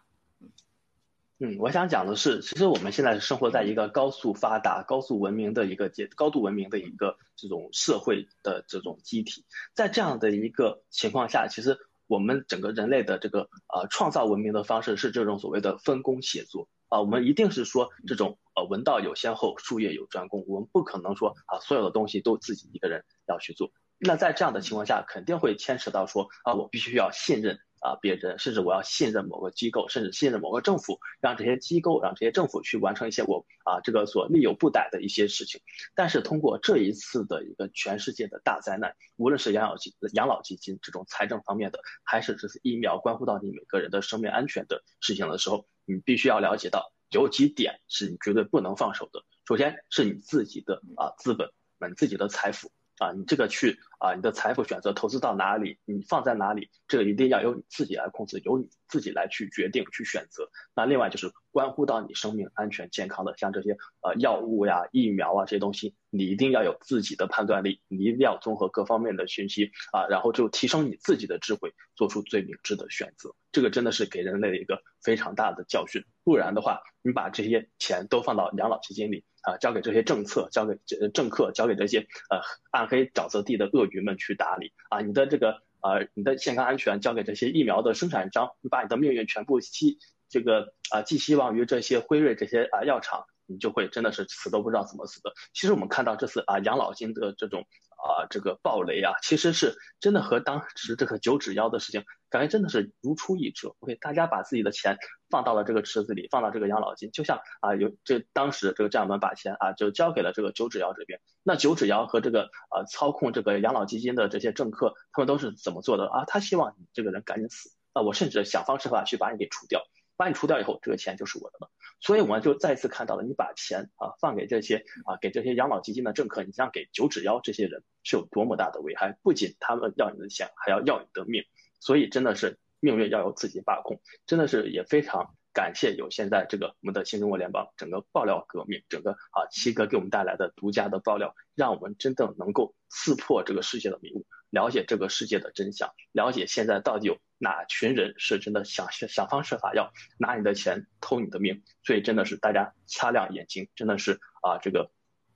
[1.44, 9.44] 嗯，我想讲的是，其实我们现在生活在一个高速发达、高速文明的一个阶、高度文明的一个这种社会的这种机体。
[9.74, 17.00] 在这样的一个情况下，其实我们整个人类的这个呃创造文明的方式是这种所谓的分工协作啊。
[17.00, 20.46] 我们一定是说这种呃文道有先后，术业有专攻。
[20.48, 23.72] 我们不可能说啊所有的东西都自己一个人要去做。
[24.04, 35.62] 那在这样的情况下，肯定会牵扯到说啊，我必须要信任啊别人，甚至我要信任某个机构，甚至信任某个政府，让这些机构、让这些政府去完成一些我啊这个所力有不逮的一些事情。
[35.94, 49.24] 但是通过这一次的一个全世界的大灾难，无论是养老基养老基金这种财政方面的，还是这次疫苗关乎到你每个人的生命安全的事情的时候，你必须要了解到有几点是你绝对不能放手的。
[49.48, 51.52] 首先是你自己的啊资本，
[51.88, 52.72] 你自己的财富。
[52.98, 60.50] 啊，你这个去啊，你的财富选择投资到哪里，你放在哪里，这个一定要由你自己来控制，由你自己来去决定去选择。
[60.76, 73.36] 那另外就是关乎到你生命安全健康的，像这些呃药物呀、疫苗啊这些东西，你一定要有自己的判断力，你一定要综合各方面的信息啊，然后就提升你自己的智慧，做出最明智的选择。
[73.52, 76.04] 这个真的是给人类一个非常大的教训。
[76.24, 79.26] 不然的话，你把这些钱都放到养老基金里。
[79.44, 82.40] 啊，交给这些政策，交给这政客，交给这些呃
[82.70, 85.02] 暗黑沼泽地的鳄鱼鱼们去打理啊！
[85.02, 95.34] 你的这个呃，你的健康安全交给这些疫苗的生产商，你把你的命运全部寄这个啊寄希望于这些辉瑞这些啊药厂，你就会真的是死都不知道怎么死的。
[95.54, 97.66] 其实我们看到这次啊养老金的这种。
[98.04, 103.76] 啊，这个暴雷啊，其实是真的和当时这个九指妖的事情，感觉真的是如出一辙。
[103.78, 104.98] OK，大家把自己的钱
[105.30, 111.20] 放到了这个池子里，放到这个养老金，就像啊，有这当时这个战友们把钱啊就交给了这个九指妖这边。
[111.44, 116.26] 那九指妖和这个啊操控这个养老基金的这些政客，他们都是怎么做的啊？
[116.26, 119.84] 他希望你这个人赶紧死啊，我甚至想方设法去把你给除掉。
[120.22, 121.72] 把你除掉以后，这个钱就是我的了。
[122.00, 129.18] 所以我们就再次看到了，你把钱啊放给这些啊给这些养老基金的政客，你像给九指妖这些人是有多么大的危害。
[129.24, 131.44] 不仅他们要你的钱，还要要你的命。
[131.80, 134.00] 所以真的是命运要由自己把控。
[134.28, 147.18] 真的是也非常感谢有现在这个我们的新中国联邦整个爆料革命，整个啊七哥给我们带来的独家的爆料，让我们真正能够刺破这个世界的迷雾，了解这个世界的真相，了解现在到底有。
[147.44, 151.64] 哪群人是真的想想方设法要拿你的钱偷你的命？
[151.84, 154.92] 所以真的是大家擦亮眼睛，真的是啊这个，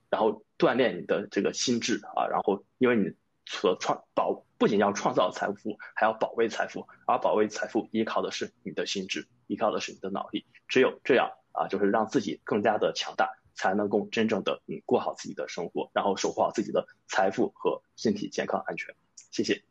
[0.08, 10.46] 然后锻炼你的这个心智啊，然后因为你所创保不仅要创造财富，还要保卫财富，而保卫财富依靠的是你的心智，依靠的是你的脑力。
[10.68, 18.94] 只有这样啊，就是让自己更加的强大，才能够真正的嗯过好自己的生活，然后守护好自己的财富和身体健康安全。
[19.36, 19.62] 谢谢。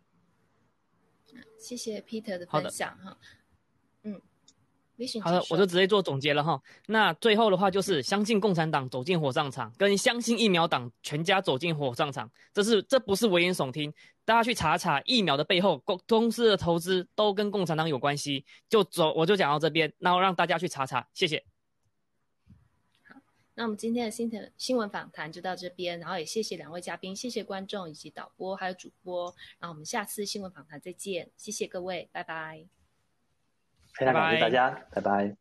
[1.58, 3.18] 谢谢 Peter 的分享哈，
[4.04, 4.22] 嗯，
[5.24, 6.62] 好的，我就直接做总结了哈。
[6.86, 13.92] 那最后的话就是相信共产党走进火葬场，跟相信疫苗党全家走进火葬场，这是这不是危言耸听，
[14.26, 18.46] 大家去查查疫苗的背后公公司的投资都跟共产党有关系。
[18.70, 21.44] 就走，我就讲到这边，然后让大家去查查，谢谢。
[23.58, 32.66] 那我们今天的新闻新闻访谈就到这边，然后也谢谢两位嘉宾，谢谢观众以及导播还有主播，然后我们下次新闻访谈再见，谢谢各位，拜拜。
[33.94, 35.38] 非常感谢大家，拜拜。